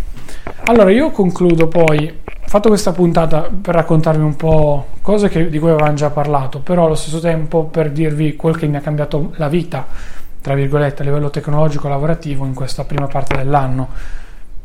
Allora 0.64 0.92
io 0.92 1.12
concludo 1.12 1.68
poi 1.68 2.24
fatto 2.56 2.70
questa 2.70 2.94
puntata 2.94 3.50
per 3.50 3.76
raccontarvi 3.76 4.24
un 4.24 4.38
po' 4.38 4.86
cose 5.02 5.28
che, 5.28 5.50
di 5.50 5.60
cui 5.60 5.72
avevamo 5.72 5.94
già 5.94 6.10
parlato, 6.10 6.60
però 6.60 6.86
allo 6.86 6.96
stesso 6.96 7.20
tempo 7.20 7.66
per 7.66 7.92
dirvi 7.92 8.38
quel 8.38 8.56
che 8.56 8.66
mi 8.68 8.78
ha 8.78 8.80
cambiato 8.80 9.34
la 9.36 9.50
vita, 9.50 9.86
tra 10.40 10.54
virgolette, 10.54 11.02
a 11.02 11.06
livello 11.06 11.30
tecnologico 11.30 11.90
lavorativo 11.90 12.46
in 12.46 12.54
questa 12.54 12.86
prima 12.86 13.08
parte 13.08 13.36
dell'anno. 13.36 13.90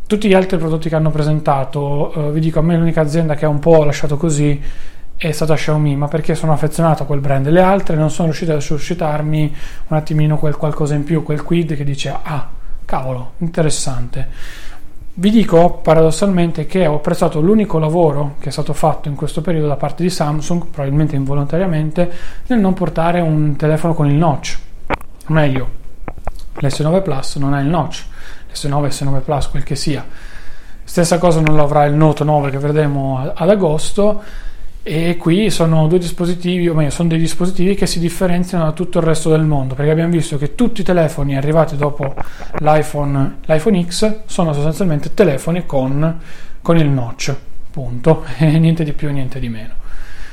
Tutti 0.07 0.29
gli 0.29 0.35
altri 0.35 0.57
prodotti 0.57 0.89
che 0.89 0.95
hanno 0.95 1.11
presentato, 1.11 2.13
eh, 2.13 2.31
vi 2.31 2.39
dico, 2.39 2.61
a 2.61 2.63
me 2.63 2.77
l'unica 2.77 3.01
azienda 3.01 3.35
che 3.35 3.45
ha 3.45 3.49
un 3.49 3.59
po' 3.59 3.83
lasciato 3.83 4.17
così 4.17 4.63
è 5.17 5.33
stata 5.33 5.57
Xiaomi, 5.57 5.97
ma 5.97 6.07
perché 6.07 6.37
sono 6.37 6.53
affezionato 6.53 7.03
a 7.03 7.07
quel 7.07 7.19
brand. 7.19 7.49
Le 7.49 7.61
altre 7.61 7.97
non 7.97 8.11
sono 8.11 8.29
riuscite 8.29 8.53
a 8.53 8.61
suscitarmi 8.61 9.57
un 9.89 9.97
attimino 9.97 10.39
quel 10.39 10.57
qualcosa 10.57 10.95
in 10.95 11.03
più, 11.03 11.25
quel 11.25 11.43
quid 11.43 11.75
che 11.75 11.83
dice, 11.83 12.17
ah, 12.23 12.49
cavolo, 12.85 13.33
interessante. 13.39 14.29
Vi 15.21 15.29
dico 15.29 15.81
paradossalmente 15.83 16.65
che 16.65 16.87
ho 16.87 16.95
apprezzato 16.95 17.43
l'unico 17.43 17.79
lavoro 17.79 18.37
che 18.41 18.49
è 18.49 18.53
stato 18.53 18.73
fatto 18.73 19.09
in 19.11 19.17
questo 19.17 19.43
periodo 19.43 19.67
da 19.67 19.77
parte 19.77 20.03
di 20.03 20.09
Samsung, 20.09 20.69
probabilmente 20.71 21.15
involontariamente, 21.15 22.11
nel 22.47 22.59
non 22.59 22.73
portare 22.73 23.21
un 23.21 23.55
telefono 23.55 23.93
con 23.93 24.09
il 24.09 24.15
notch. 24.15 24.59
O 24.89 25.33
meglio, 25.35 25.69
l'S9 26.55 27.03
Plus 27.03 27.37
non 27.37 27.53
ha 27.53 27.61
il 27.61 27.67
notch, 27.67 28.03
l'S9 28.51 28.87
S9 28.87 29.21
Plus, 29.21 29.49
quel 29.49 29.63
che 29.63 29.77
sia. 29.77 30.07
Stessa 30.85 31.19
cosa 31.19 31.41
non 31.41 31.55
lo 31.55 31.65
avrà 31.65 31.85
il 31.85 31.93
Note 31.93 32.25
9 32.25 32.49
che 32.49 32.59
vedremo 32.59 33.31
ad 33.35 33.51
agosto. 33.51 34.23
E 34.83 35.17
qui 35.19 35.51
sono 35.51 35.87
due 35.89 35.99
dispositivi, 35.99 36.69
o 36.69 36.75
meglio, 36.75 36.91
sono 36.91 37.09
dei 37.09 37.19
dispositivi 37.19 37.75
che 37.75 37.87
si 37.87 37.99
differenziano 37.99 38.65
da 38.65 38.73
tutto 38.73 38.99
il 38.99 39.05
resto 39.05 39.29
del 39.29 39.43
mondo, 39.43 39.75
perché 39.75 39.91
abbiamo 39.91 40.11
visto 40.11 40.39
che 40.39 40.55
tutti 40.55 40.81
i 40.81 40.85
telefoni 40.85 41.37
arrivati 41.37 41.77
dopo 41.77 42.15
l'iPhone, 42.61 43.39
l'iPhone 43.45 43.85
X 43.85 44.21
sono 44.25 44.53
sostanzialmente 44.55 45.13
telefoni 45.13 45.67
con, 45.67 46.19
con 46.63 46.79
il 46.79 46.89
notch, 46.89 47.35
punto, 47.71 48.25
e 48.39 48.59
niente 48.59 48.83
di 48.83 48.93
più, 48.93 49.11
niente 49.11 49.39
di 49.39 49.49
meno. 49.49 49.75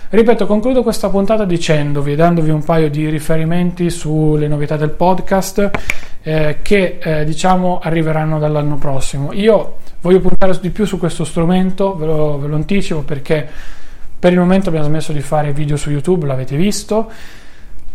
Ripeto, 0.10 0.48
concludo 0.48 0.84
questa 0.84 1.10
puntata 1.10 1.44
dicendovi, 1.44 2.16
dandovi 2.16 2.50
un 2.50 2.64
paio 2.64 2.90
di 2.90 3.10
riferimenti 3.10 3.90
sulle 3.90 4.48
novità 4.48 4.78
del 4.78 4.92
podcast 4.92 5.70
eh, 6.22 6.60
che 6.62 6.98
eh, 7.02 7.26
diciamo 7.26 7.80
arriveranno 7.80 8.40
dall'anno 8.40 8.78
prossimo. 8.78 9.34
Io 9.34 9.80
voglio 10.00 10.22
puntare 10.22 10.58
di 10.62 10.70
più 10.70 10.86
su 10.86 10.98
questo 10.98 11.26
strumento, 11.26 11.98
ve 11.98 12.06
lo, 12.06 12.40
ve 12.40 12.48
lo 12.48 12.56
anticipo 12.56 13.02
perché 13.02 13.50
per 14.20 14.32
il 14.32 14.40
momento 14.40 14.70
abbiamo 14.70 14.88
smesso 14.88 15.12
di 15.12 15.22
fare 15.22 15.54
video 15.54 15.78
su 15.78 15.90
YouTube, 15.92 16.26
l'avete 16.26 16.56
visto. 16.56 17.10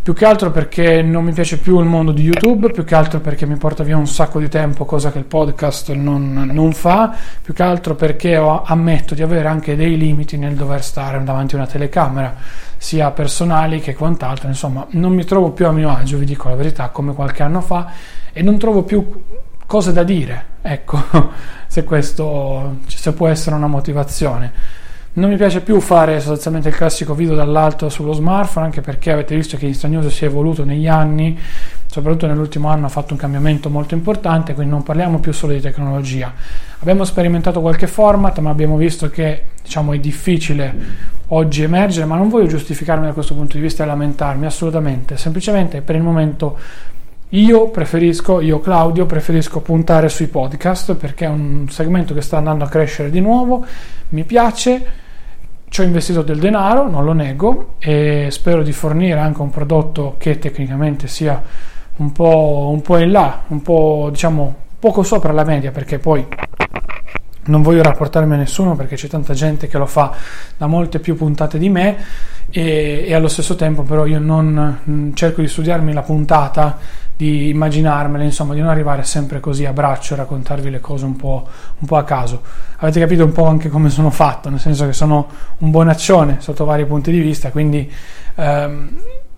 Più 0.03 0.13
che 0.13 0.25
altro 0.25 0.51
perché 0.51 1.01
non 1.01 1.23
mi 1.23 1.31
piace 1.31 1.57
più 1.57 1.79
il 1.79 1.85
mondo 1.85 2.11
di 2.11 2.23
YouTube, 2.23 2.71
più 2.71 2.83
che 2.83 2.93
altro 2.93 3.21
perché 3.21 3.45
mi 3.45 3.55
porta 3.55 3.83
via 3.83 3.95
un 3.95 4.05
sacco 4.05 4.37
di 4.37 4.49
tempo, 4.49 4.83
cosa 4.83 5.13
che 5.13 5.17
il 5.17 5.23
podcast 5.23 5.93
non, 5.93 6.49
non 6.51 6.73
fa, 6.73 7.15
più 7.41 7.53
che 7.53 7.63
altro 7.63 7.95
perché 7.95 8.35
ho, 8.35 8.63
ammetto 8.63 9.15
di 9.15 9.21
avere 9.21 9.47
anche 9.47 9.77
dei 9.77 9.97
limiti 9.97 10.35
nel 10.35 10.55
dover 10.55 10.83
stare 10.83 11.23
davanti 11.23 11.55
a 11.55 11.59
una 11.59 11.67
telecamera, 11.67 12.35
sia 12.75 13.11
personali 13.11 13.79
che 13.79 13.95
quant'altro. 13.95 14.49
Insomma, 14.49 14.85
non 14.89 15.13
mi 15.13 15.23
trovo 15.23 15.51
più 15.51 15.67
a 15.67 15.71
mio 15.71 15.89
agio, 15.89 16.17
vi 16.17 16.25
dico 16.25 16.49
la 16.49 16.55
verità, 16.55 16.89
come 16.89 17.13
qualche 17.13 17.43
anno 17.43 17.61
fa, 17.61 17.91
e 18.33 18.41
non 18.41 18.57
trovo 18.57 18.83
più 18.83 19.23
cose 19.65 19.93
da 19.93 20.03
dire. 20.03 20.45
Ecco, 20.61 21.01
se 21.67 21.85
questo 21.85 22.79
se 22.87 23.13
può 23.13 23.29
essere 23.29 23.55
una 23.55 23.67
motivazione. 23.67 24.51
Non 25.15 25.29
mi 25.29 25.35
piace 25.35 25.61
più 25.61 25.79
fare 25.79 26.19
sostanzialmente 26.19 26.69
il 26.69 26.75
classico 26.75 27.13
video 27.13 27.35
dall'alto 27.35 27.87
sullo 27.87 28.13
smartphone, 28.13 28.65
anche 28.65 28.81
perché 28.81 29.11
avete 29.11 29.35
visto 29.35 29.57
che 29.57 29.67
Insta 29.67 29.87
News 29.87 30.07
si 30.07 30.23
è 30.23 30.27
evoluto 30.27 30.65
negli 30.65 30.87
anni, 30.87 31.37
soprattutto 31.85 32.25
nell'ultimo 32.25 32.69
anno 32.69 32.87
ha 32.87 32.89
fatto 32.89 33.13
un 33.13 33.19
cambiamento 33.19 33.69
molto 33.69 33.93
importante, 33.93 34.55
quindi 34.55 34.71
non 34.71 34.81
parliamo 34.81 35.19
più 35.19 35.31
solo 35.31 35.53
di 35.53 35.61
tecnologia. 35.61 36.33
Abbiamo 36.79 37.03
sperimentato 37.03 37.61
qualche 37.61 37.85
format, 37.85 38.39
ma 38.39 38.49
abbiamo 38.49 38.75
visto 38.75 39.11
che 39.11 39.43
diciamo, 39.61 39.93
è 39.93 39.99
difficile 39.99 40.73
oggi 41.27 41.61
emergere, 41.61 42.07
ma 42.07 42.15
non 42.15 42.29
voglio 42.29 42.47
giustificarmi 42.47 43.05
da 43.05 43.13
questo 43.13 43.35
punto 43.35 43.55
di 43.55 43.61
vista 43.61 43.83
e 43.83 43.85
lamentarmi 43.85 44.47
assolutamente, 44.47 45.15
semplicemente 45.17 45.81
per 45.81 45.95
il 45.95 46.01
momento 46.01 46.57
io 47.29 47.69
preferisco, 47.69 48.41
io 48.41 48.59
Claudio, 48.59 49.05
preferisco 49.05 49.59
puntare 49.59 50.09
sui 50.09 50.25
podcast 50.25 50.95
perché 50.95 51.25
è 51.25 51.29
un 51.29 51.67
segmento 51.69 52.15
che 52.15 52.21
sta 52.21 52.37
andando 52.37 52.63
a 52.63 52.67
crescere 52.67 53.11
di 53.11 53.21
nuovo, 53.21 53.63
mi 54.09 54.23
piace 54.23 55.01
ci 55.73 55.81
ho 55.81 55.85
investito 55.85 56.21
del 56.21 56.37
denaro, 56.37 56.87
non 56.87 57.03
lo 57.03 57.13
nego, 57.13 57.73
e 57.79 58.27
spero 58.29 58.61
di 58.61 58.71
fornire 58.71 59.19
anche 59.19 59.41
un 59.41 59.49
prodotto 59.49 60.17
che 60.19 60.37
tecnicamente 60.37 61.07
sia 61.07 61.41
un 61.95 62.11
po', 62.11 62.69
un 62.71 62.83
po 62.83 62.97
in 62.97 63.09
là, 63.09 63.41
un 63.47 63.63
po' 63.63 64.09
diciamo 64.11 64.55
poco 64.77 65.01
sopra 65.01 65.33
la 65.33 65.43
media, 65.43 65.71
perché 65.71 65.97
poi 65.97 66.27
non 67.45 67.63
voglio 67.63 67.81
rapportarmi 67.81 68.35
a 68.35 68.37
nessuno 68.37 68.75
perché 68.75 68.95
c'è 68.95 69.07
tanta 69.07 69.33
gente 69.33 69.67
che 69.67 69.79
lo 69.79 69.87
fa 69.87 70.15
da 70.55 70.67
molte 70.67 70.99
più 70.99 71.15
puntate 71.15 71.57
di 71.57 71.69
me 71.69 71.97
e, 72.51 73.05
e 73.07 73.13
allo 73.15 73.27
stesso 73.27 73.55
tempo 73.55 73.81
però 73.81 74.05
io 74.05 74.19
non 74.19 74.79
mm, 74.87 75.13
cerco 75.13 75.41
di 75.41 75.47
studiarmi 75.47 75.91
la 75.91 76.03
puntata 76.03 76.77
di 77.15 77.49
immaginarmele, 77.49 78.23
insomma, 78.23 78.53
di 78.53 78.59
non 78.59 78.69
arrivare 78.69 79.03
sempre 79.03 79.39
così 79.39 79.65
a 79.65 79.73
braccio 79.73 80.13
e 80.13 80.17
raccontarvi 80.17 80.69
le 80.69 80.79
cose 80.79 81.05
un 81.05 81.15
po', 81.15 81.47
un 81.79 81.87
po', 81.87 81.97
a 81.97 82.03
caso. 82.03 82.41
Avete 82.77 82.99
capito 82.99 83.23
un 83.23 83.31
po' 83.31 83.45
anche 83.45 83.69
come 83.69 83.89
sono 83.89 84.09
fatto, 84.09 84.49
nel 84.49 84.59
senso 84.59 84.85
che 84.85 84.93
sono 84.93 85.27
un 85.59 85.71
bonaccione 85.71 86.37
sotto 86.39 86.65
vari 86.65 86.85
punti 86.85 87.11
di 87.11 87.19
vista, 87.19 87.51
quindi 87.51 87.91
ehm, 88.35 88.89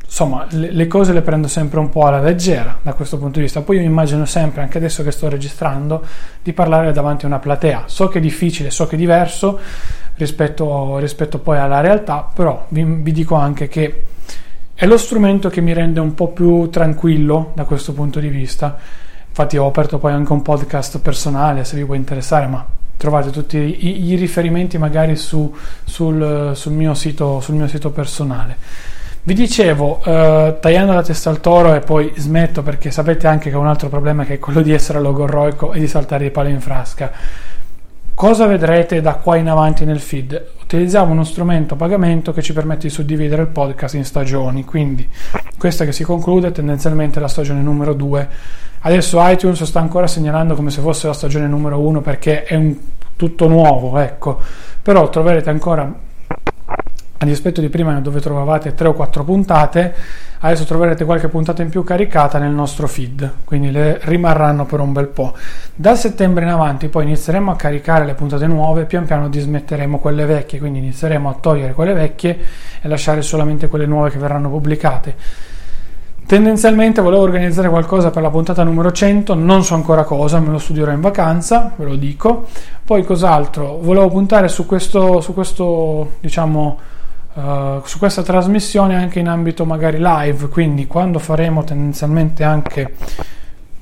insomma, 0.05 0.47
le, 0.51 0.71
le, 0.71 0.87
cose 0.87 1.11
le 1.11 1.21
prendo 1.21 1.47
sempre 1.47 1.79
un 1.79 1.89
po' 1.89 2.05
alla 2.05 2.21
leggera 2.21 2.77
da 2.81 2.93
questo 2.93 3.17
punto 3.17 3.39
di 3.39 3.43
vista. 3.43 3.61
Poi 3.61 3.77
io 3.77 3.83
immagino 3.83 4.25
sempre, 4.25 4.61
anche 4.61 4.77
adesso 4.77 5.03
che 5.03 5.11
sto 5.11 5.27
registrando, 5.27 6.03
di 6.41 6.53
parlare 6.53 6.93
davanti 6.93 7.25
a 7.25 7.27
una 7.27 7.39
platea. 7.39 7.83
So 7.87 8.07
che 8.07 8.19
è 8.19 8.21
difficile, 8.21 8.71
so 8.71 8.87
che 8.87 8.95
è 8.95 8.97
diverso 8.97 9.59
rispetto, 10.15 10.97
rispetto 10.99 11.39
poi 11.39 11.57
alla 11.57 11.81
realtà, 11.81 12.29
però 12.33 12.65
vi, 12.69 12.83
vi 12.83 13.11
dico 13.11 13.35
anche 13.35 13.67
che 13.67 14.05
è 14.77 14.85
lo 14.85 14.97
strumento 14.97 15.47
che 15.49 15.61
mi 15.61 15.71
rende 15.71 16.01
un 16.01 16.13
po' 16.13 16.27
più 16.27 16.69
tranquillo 16.69 17.53
da 17.55 17.63
questo 17.63 17.93
punto 17.93 18.19
di 18.19 18.27
vista. 18.27 18.77
Infatti 19.29 19.55
ho 19.57 19.67
aperto 19.67 19.99
poi 19.99 20.11
anche 20.11 20.33
un 20.33 20.41
podcast 20.41 20.99
personale 20.99 21.63
se 21.63 21.77
vi 21.77 21.85
può 21.85 21.95
interessare, 21.95 22.45
ma 22.47 22.65
trovate 22.97 23.29
tutti 23.29 23.57
i, 23.57 24.11
i 24.11 24.15
riferimenti 24.15 24.77
magari 24.77 25.15
su, 25.15 25.53
sul, 25.85 26.51
sul, 26.55 26.71
mio 26.73 26.93
sito, 26.93 27.39
sul, 27.39 27.55
mio 27.55 27.67
sito, 27.67 27.91
personale. 27.91 28.57
Vi 29.23 29.33
dicevo, 29.33 30.01
eh, 30.03 30.57
tagliando 30.59 30.93
la 30.93 31.03
testa 31.03 31.29
al 31.29 31.39
toro 31.39 31.73
e 31.73 31.79
poi 31.79 32.11
smetto 32.17 32.61
perché 32.61 32.91
sapete 32.91 33.27
anche 33.27 33.49
che 33.49 33.55
ho 33.55 33.61
un 33.61 33.67
altro 33.67 33.87
problema 33.87 34.25
che 34.25 34.35
è 34.35 34.39
quello 34.39 34.61
di 34.61 34.73
essere 34.73 34.99
logorroico 34.99 35.71
e 35.71 35.79
di 35.79 35.87
saltare 35.87 36.25
di 36.25 36.31
palo 36.31 36.49
in 36.49 36.59
frasca. 36.59 37.11
Cosa 38.15 38.45
vedrete 38.45 39.01
da 39.01 39.15
qua 39.15 39.35
in 39.35 39.49
avanti 39.49 39.83
nel 39.83 39.99
feed? 39.99 40.51
Utilizziamo 40.63 41.11
uno 41.11 41.25
strumento 41.25 41.73
a 41.73 41.77
pagamento 41.77 42.31
che 42.31 42.41
ci 42.41 42.53
permette 42.53 42.87
di 42.87 42.89
suddividere 42.89 43.41
il 43.41 43.49
podcast 43.49 43.93
in 43.95 44.05
stagioni, 44.05 44.63
quindi 44.63 45.05
questa 45.57 45.83
che 45.83 45.91
si 45.91 46.05
conclude 46.05 46.47
è 46.47 46.51
tendenzialmente 46.53 47.19
la 47.19 47.27
stagione 47.27 47.61
numero 47.61 47.93
2. 47.93 48.29
Adesso 48.79 49.19
iTunes 49.19 49.61
sta 49.63 49.81
ancora 49.81 50.07
segnalando 50.07 50.55
come 50.55 50.71
se 50.71 50.79
fosse 50.79 51.07
la 51.07 51.13
stagione 51.13 51.45
numero 51.47 51.77
1 51.81 51.99
perché 51.99 52.43
è 52.43 52.55
un 52.55 52.73
tutto 53.17 53.49
nuovo, 53.49 53.97
ecco. 53.97 54.39
Però 54.81 55.09
troverete 55.09 55.49
ancora 55.49 55.93
a 57.17 57.25
dispetto 57.25 57.61
di 57.61 57.69
prima 57.69 57.99
dove 58.01 58.19
trovavate 58.19 58.73
3 58.73 58.89
o 58.89 58.93
4 58.93 59.23
puntate, 59.23 59.93
adesso 60.39 60.65
troverete 60.65 61.05
qualche 61.05 61.29
puntata 61.29 61.61
in 61.61 61.69
più 61.69 61.83
caricata 61.83 62.37
nel 62.39 62.51
nostro 62.51 62.87
feed, 62.87 63.31
quindi 63.45 63.71
le 63.71 63.99
rimarranno 64.03 64.65
per 64.65 64.81
un 64.81 64.91
bel 64.91 65.07
po'. 65.07 65.33
Da 65.73 65.95
settembre 65.95 66.43
in 66.43 66.49
avanti 66.49 66.89
poi 66.89 67.03
inizieremo 67.03 67.51
a 67.51 67.55
caricare 67.55 68.05
le 68.05 68.15
puntate 68.15 68.47
nuove, 68.47 68.85
pian 68.85 69.05
piano 69.05 69.29
dismetteremo 69.29 69.99
quelle 69.99 70.25
vecchie, 70.25 70.59
quindi 70.59 70.79
inizieremo 70.79 71.29
a 71.29 71.35
togliere 71.39 71.73
quelle 71.73 71.93
vecchie 71.93 72.37
e 72.81 72.87
lasciare 72.87 73.21
solamente 73.21 73.67
quelle 73.69 73.85
nuove 73.85 74.09
che 74.09 74.17
verranno 74.17 74.49
pubblicate. 74.49 75.15
Tendenzialmente 76.27 77.01
volevo 77.01 77.21
organizzare 77.21 77.69
qualcosa 77.69 78.09
per 78.09 78.23
la 78.23 78.31
puntata 78.31 78.63
numero 78.63 78.91
100, 78.91 79.35
non 79.35 79.63
so 79.63 79.75
ancora 79.75 80.03
cosa, 80.03 80.39
me 80.39 80.49
lo 80.49 80.57
studierò 80.57 80.91
in 80.91 80.99
vacanza, 80.99 81.71
ve 81.75 81.85
lo 81.85 81.95
dico. 81.95 82.47
Poi 82.83 83.03
cos'altro? 83.03 83.77
Volevo 83.79 84.09
puntare 84.09 84.47
su 84.47 84.65
questo, 84.65 85.21
su 85.21 85.35
questo 85.35 86.13
diciamo, 86.19 86.79
Uh, 87.35 87.81
su 87.83 87.97
questa 87.97 88.23
trasmissione 88.23 88.95
anche 88.95 89.19
in 89.19 89.27
ambito 89.27 89.65
magari 89.65 89.97
live, 89.99 90.47
quindi 90.47 90.87
quando 90.87 91.19
faremo 91.19 91.65
tendenzialmente 91.65 92.45
anche 92.45 92.93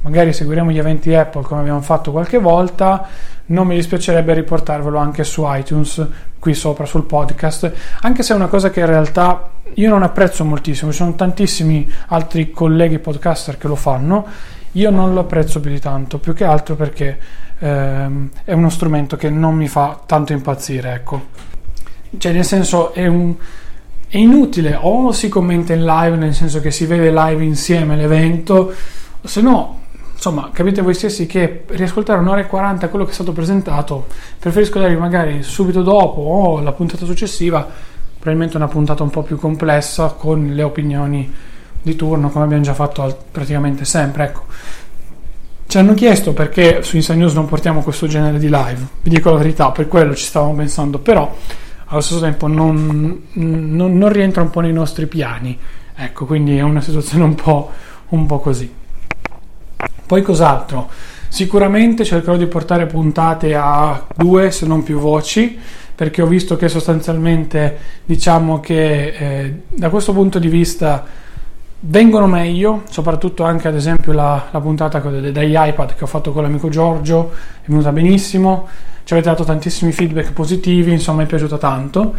magari 0.01 0.33
seguiremo 0.33 0.71
gli 0.71 0.79
eventi 0.79 1.13
Apple 1.13 1.43
come 1.43 1.61
abbiamo 1.61 1.81
fatto 1.81 2.11
qualche 2.11 2.39
volta, 2.39 3.07
non 3.47 3.67
mi 3.67 3.75
dispiacerebbe 3.75 4.33
riportarvelo 4.33 4.97
anche 4.97 5.23
su 5.23 5.43
iTunes 5.45 6.03
qui 6.39 6.55
sopra 6.55 6.85
sul 6.85 7.03
podcast, 7.03 7.71
anche 8.01 8.23
se 8.23 8.33
è 8.33 8.35
una 8.35 8.47
cosa 8.47 8.71
che 8.71 8.79
in 8.79 8.87
realtà 8.87 9.49
io 9.75 9.89
non 9.89 10.01
apprezzo 10.01 10.43
moltissimo, 10.43 10.91
ci 10.91 10.97
sono 10.97 11.13
tantissimi 11.13 11.89
altri 12.07 12.49
colleghi 12.51 12.97
podcaster 12.97 13.57
che 13.57 13.67
lo 13.67 13.75
fanno, 13.75 14.25
io 14.71 14.89
non 14.89 15.13
lo 15.13 15.21
apprezzo 15.21 15.59
più 15.59 15.69
di 15.69 15.79
tanto, 15.79 16.17
più 16.17 16.33
che 16.33 16.43
altro 16.43 16.75
perché 16.75 17.19
ehm, 17.59 18.29
è 18.43 18.53
uno 18.53 18.69
strumento 18.69 19.15
che 19.15 19.29
non 19.29 19.55
mi 19.55 19.67
fa 19.67 19.99
tanto 20.05 20.33
impazzire, 20.33 20.93
ecco 20.93 21.51
cioè 22.17 22.32
nel 22.32 22.45
senso 22.45 22.93
è, 22.93 23.08
un, 23.08 23.34
è 24.08 24.17
inutile. 24.17 24.78
O 24.80 25.12
si 25.12 25.30
commenta 25.30 25.73
in 25.73 25.86
live 25.86 26.15
nel 26.15 26.34
senso 26.34 26.60
che 26.60 26.71
si 26.71 26.86
vede 26.86 27.12
live 27.12 27.43
insieme 27.43 27.95
l'evento 27.95 28.73
se 29.26 29.41
no 29.41 29.80
insomma 30.13 30.49
capite 30.54 30.82
voi 30.82 30.93
stessi 30.93 31.26
che 31.26 31.63
riascoltare 31.67 32.19
un'ora 32.19 32.41
e 32.41 32.47
40 32.47 32.89
quello 32.89 33.06
che 33.06 33.12
è 33.12 33.13
stato 33.13 33.32
presentato 33.32 34.08
preferisco 34.38 34.80
darvi 34.80 34.95
magari 34.97 35.43
subito 35.43 35.82
dopo 35.82 36.21
o 36.21 36.60
la 36.62 36.71
puntata 36.73 37.06
successiva 37.06 37.67
probabilmente 38.23 38.56
una 38.56 38.69
puntata 38.69 39.04
un 39.04 39.10
po' 39.10 39.21
più 39.21 39.38
complessa 39.38 40.15
con 40.17 40.52
le 40.54 40.63
opinioni 40.63 41.30
di 41.82 41.95
turno 41.97 42.30
come 42.30 42.45
abbiamo 42.45 42.63
già 42.63 42.73
fatto 42.73 43.17
praticamente 43.30 43.84
sempre 43.84 44.23
ecco. 44.23 44.43
Ci 45.67 45.78
hanno 45.78 45.93
chiesto 45.93 46.32
perché 46.32 46.84
su 46.84 46.95
Inside 46.95 47.17
News 47.17 47.34
non 47.34 47.47
portiamo 47.47 47.82
questo 47.82 48.08
genere 48.08 48.39
di 48.39 48.47
live. 48.49 48.80
Vi 49.02 49.10
dico 49.10 49.30
la 49.30 49.38
verità 49.38 49.71
per 49.71 49.89
quello 49.89 50.15
ci 50.15 50.23
stavamo 50.23 50.54
pensando 50.54 50.99
però 50.99 51.36
allo 51.93 52.01
stesso 52.01 52.21
tempo 52.21 52.47
non, 52.47 53.21
non, 53.34 53.97
non, 53.97 54.12
rientra 54.12 54.41
un 54.41 54.49
po' 54.49 54.62
nei 54.62 54.73
nostri 54.73 55.06
piani. 55.06 55.56
Ecco, 55.95 56.25
quindi 56.25 56.58
è 56.58 56.62
una 56.62 56.82
situazione 56.82 57.23
un 57.23 57.36
po', 57.36 57.69
un 58.10 58.25
po' 58.25 58.39
così. 58.39 58.71
Poi 60.06 60.21
cos'altro? 60.23 60.89
Sicuramente 61.27 62.03
cercherò 62.03 62.36
di 62.36 62.47
portare 62.47 62.88
puntate 62.88 63.53
a 63.56 64.06
due 64.15 64.49
se 64.49 64.65
non 64.65 64.82
più 64.82 64.97
voci 64.97 65.60
perché 65.95 66.23
ho 66.23 66.25
visto 66.25 66.56
che 66.56 66.67
sostanzialmente 66.67 67.77
diciamo 68.06 68.60
che 68.60 69.08
eh, 69.08 69.62
da 69.69 69.89
questo 69.89 70.13
punto 70.13 70.39
di 70.39 70.47
vista 70.47 71.06
vengono 71.82 72.25
meglio, 72.25 72.84
soprattutto 72.89 73.43
anche 73.43 73.67
ad 73.67 73.75
esempio 73.75 74.13
la, 74.13 74.47
la 74.49 74.60
puntata 74.60 74.99
degli 74.99 75.56
iPad 75.56 75.93
che 75.93 76.03
ho 76.03 76.08
fatto 76.08 76.32
con 76.32 76.41
l'amico 76.41 76.69
Giorgio 76.69 77.32
è 77.62 77.67
venuta 77.67 77.91
benissimo 77.91 78.67
ci 79.03 79.13
avete 79.13 79.29
dato 79.29 79.43
tantissimi 79.43 79.91
feedback 79.91 80.31
positivi, 80.31 80.91
insomma 80.91 81.19
mi 81.19 81.23
è 81.25 81.27
piaciuta 81.27 81.57
tanto. 81.57 82.15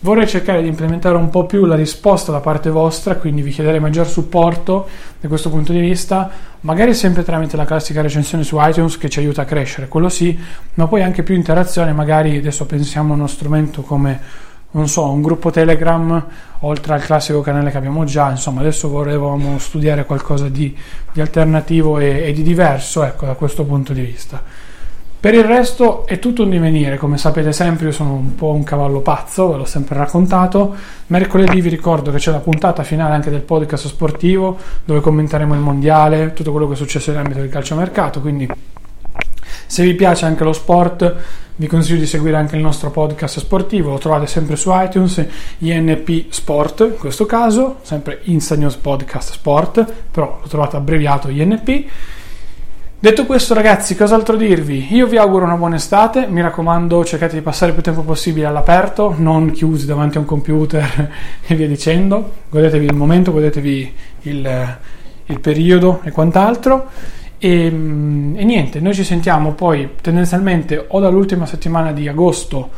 vorrei 0.00 0.28
cercare 0.28 0.62
di 0.62 0.68
implementare 0.68 1.16
un 1.16 1.28
po' 1.28 1.44
più 1.46 1.64
la 1.64 1.74
risposta 1.74 2.30
da 2.30 2.40
parte 2.40 2.70
vostra, 2.70 3.16
quindi 3.16 3.42
vi 3.42 3.50
chiederei 3.50 3.80
maggior 3.80 4.06
supporto 4.06 4.86
da 5.20 5.26
questo 5.26 5.50
punto 5.50 5.72
di 5.72 5.80
vista, 5.80 6.30
magari 6.60 6.94
sempre 6.94 7.24
tramite 7.24 7.56
la 7.56 7.64
classica 7.64 8.00
recensione 8.00 8.44
su 8.44 8.56
iTunes 8.60 8.96
che 8.96 9.08
ci 9.08 9.18
aiuta 9.18 9.42
a 9.42 9.44
crescere, 9.44 9.88
quello 9.88 10.08
sì, 10.08 10.38
ma 10.74 10.86
poi 10.86 11.02
anche 11.02 11.24
più 11.24 11.34
interazione, 11.34 11.92
magari 11.92 12.36
adesso 12.36 12.64
pensiamo 12.66 13.12
a 13.12 13.16
uno 13.16 13.26
strumento 13.26 13.82
come 13.82 14.46
non 14.70 14.86
so, 14.86 15.10
un 15.10 15.22
gruppo 15.22 15.50
Telegram 15.50 16.26
oltre 16.60 16.92
al 16.92 17.00
classico 17.00 17.40
canale 17.40 17.70
che 17.70 17.78
abbiamo 17.78 18.04
già, 18.04 18.30
insomma 18.30 18.60
adesso 18.60 18.88
volevamo 18.88 19.58
studiare 19.58 20.04
qualcosa 20.04 20.48
di, 20.48 20.76
di 21.10 21.20
alternativo 21.20 21.98
e, 21.98 22.24
e, 22.28 22.32
di 22.32 22.42
diverso, 22.42 23.02
ecco, 23.02 23.26
da 23.26 23.32
questo 23.32 23.64
punto 23.64 23.92
di 23.92 24.02
vista. 24.02 24.42
Per 25.20 25.34
il 25.34 25.42
resto 25.42 26.06
è 26.06 26.20
tutto 26.20 26.44
un 26.44 26.50
divenire, 26.50 26.96
come 26.96 27.18
sapete 27.18 27.52
sempre 27.52 27.86
io 27.86 27.92
sono 27.92 28.12
un 28.12 28.36
po' 28.36 28.52
un 28.52 28.62
cavallo 28.62 29.00
pazzo, 29.00 29.50
ve 29.50 29.56
l'ho 29.56 29.64
sempre 29.64 29.96
raccontato. 29.96 30.76
Mercoledì 31.08 31.60
vi 31.60 31.68
ricordo 31.68 32.12
che 32.12 32.18
c'è 32.18 32.30
la 32.30 32.38
puntata 32.38 32.84
finale 32.84 33.14
anche 33.14 33.28
del 33.28 33.40
podcast 33.40 33.88
sportivo 33.88 34.56
dove 34.84 35.00
commenteremo 35.00 35.54
il 35.54 35.60
mondiale, 35.60 36.32
tutto 36.34 36.52
quello 36.52 36.68
che 36.68 36.74
è 36.74 36.76
successo 36.76 37.10
nell'ambito 37.10 37.40
del 37.40 37.48
calciomercato, 37.48 38.20
quindi 38.20 38.48
se 39.66 39.82
vi 39.82 39.94
piace 39.94 40.24
anche 40.24 40.44
lo 40.44 40.52
sport 40.52 41.16
vi 41.56 41.66
consiglio 41.66 41.98
di 41.98 42.06
seguire 42.06 42.36
anche 42.36 42.54
il 42.54 42.62
nostro 42.62 42.92
podcast 42.92 43.40
sportivo, 43.40 43.90
lo 43.90 43.98
trovate 43.98 44.28
sempre 44.28 44.54
su 44.54 44.70
iTunes, 44.72 45.26
INP 45.58 46.30
Sport 46.30 46.90
in 46.92 46.96
questo 46.96 47.26
caso, 47.26 47.78
sempre 47.82 48.20
Insta 48.24 48.54
News 48.54 48.76
Podcast 48.76 49.32
Sport, 49.32 49.84
però 50.12 50.38
lo 50.40 50.46
trovate 50.46 50.76
abbreviato 50.76 51.28
INP. 51.28 51.86
Detto 53.00 53.26
questo, 53.26 53.54
ragazzi, 53.54 53.94
cos'altro 53.94 54.34
dirvi? 54.34 54.92
Io 54.92 55.06
vi 55.06 55.18
auguro 55.18 55.44
una 55.44 55.54
buona 55.54 55.76
estate. 55.76 56.26
Mi 56.26 56.40
raccomando, 56.40 57.04
cercate 57.04 57.36
di 57.36 57.42
passare 57.42 57.68
il 57.68 57.74
più 57.74 57.84
tempo 57.84 58.02
possibile 58.02 58.46
all'aperto, 58.46 59.14
non 59.16 59.52
chiusi 59.52 59.86
davanti 59.86 60.16
a 60.16 60.20
un 60.20 60.26
computer 60.26 61.12
e 61.46 61.54
via 61.54 61.68
dicendo. 61.68 62.32
Godetevi 62.50 62.86
il 62.86 62.96
momento, 62.96 63.30
godetevi 63.30 63.94
il, 64.22 64.78
il 65.26 65.38
periodo 65.38 66.00
e 66.02 66.10
quant'altro. 66.10 66.88
E, 67.38 67.66
e, 67.66 67.70
niente, 67.70 68.80
noi 68.80 68.94
ci 68.94 69.04
sentiamo 69.04 69.52
poi 69.52 69.90
tendenzialmente 70.00 70.86
o 70.88 70.98
dall'ultima 70.98 71.46
settimana 71.46 71.92
di 71.92 72.08
agosto. 72.08 72.68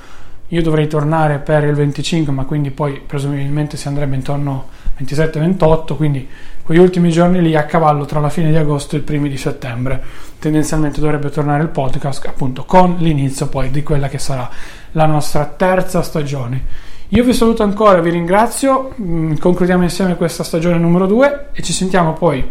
Io 0.48 0.60
dovrei 0.60 0.86
tornare 0.86 1.38
per 1.38 1.64
il 1.64 1.72
25, 1.72 2.30
ma 2.30 2.44
quindi 2.44 2.70
poi 2.70 3.00
presumibilmente 3.06 3.78
si 3.78 3.88
andrebbe 3.88 4.16
intorno 4.16 4.66
27-28, 4.98 5.96
quindi 5.96 6.28
quegli 6.70 6.82
ultimi 6.82 7.10
giorni 7.10 7.42
lì 7.42 7.56
a 7.56 7.64
cavallo 7.64 8.04
tra 8.04 8.20
la 8.20 8.28
fine 8.28 8.50
di 8.50 8.56
agosto 8.56 8.94
e 8.94 9.00
i 9.00 9.02
primi 9.02 9.28
di 9.28 9.36
settembre. 9.36 10.00
Tendenzialmente 10.38 11.00
dovrebbe 11.00 11.28
tornare 11.28 11.64
il 11.64 11.68
podcast 11.68 12.24
appunto 12.28 12.62
con 12.64 12.94
l'inizio 12.98 13.48
poi 13.48 13.72
di 13.72 13.82
quella 13.82 14.06
che 14.06 14.18
sarà 14.18 14.48
la 14.92 15.06
nostra 15.06 15.46
terza 15.46 16.00
stagione. 16.02 16.64
Io 17.08 17.24
vi 17.24 17.32
saluto 17.32 17.64
ancora, 17.64 18.00
vi 18.00 18.10
ringrazio, 18.10 18.94
mm, 19.00 19.38
concludiamo 19.38 19.82
insieme 19.82 20.14
questa 20.14 20.44
stagione 20.44 20.78
numero 20.78 21.08
2 21.08 21.48
e 21.54 21.60
ci 21.60 21.72
sentiamo 21.72 22.12
poi 22.12 22.48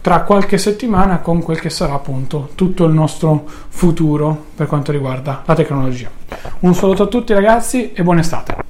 tra 0.00 0.22
qualche 0.22 0.56
settimana 0.56 1.18
con 1.18 1.42
quel 1.42 1.60
che 1.60 1.68
sarà 1.68 1.92
appunto 1.92 2.52
tutto 2.54 2.86
il 2.86 2.94
nostro 2.94 3.44
futuro 3.68 4.46
per 4.54 4.68
quanto 4.68 4.90
riguarda 4.90 5.42
la 5.44 5.54
tecnologia. 5.54 6.08
Un 6.60 6.74
saluto 6.74 7.02
a 7.02 7.08
tutti 7.08 7.34
ragazzi 7.34 7.92
e 7.92 8.02
buona 8.02 8.20
estate. 8.20 8.69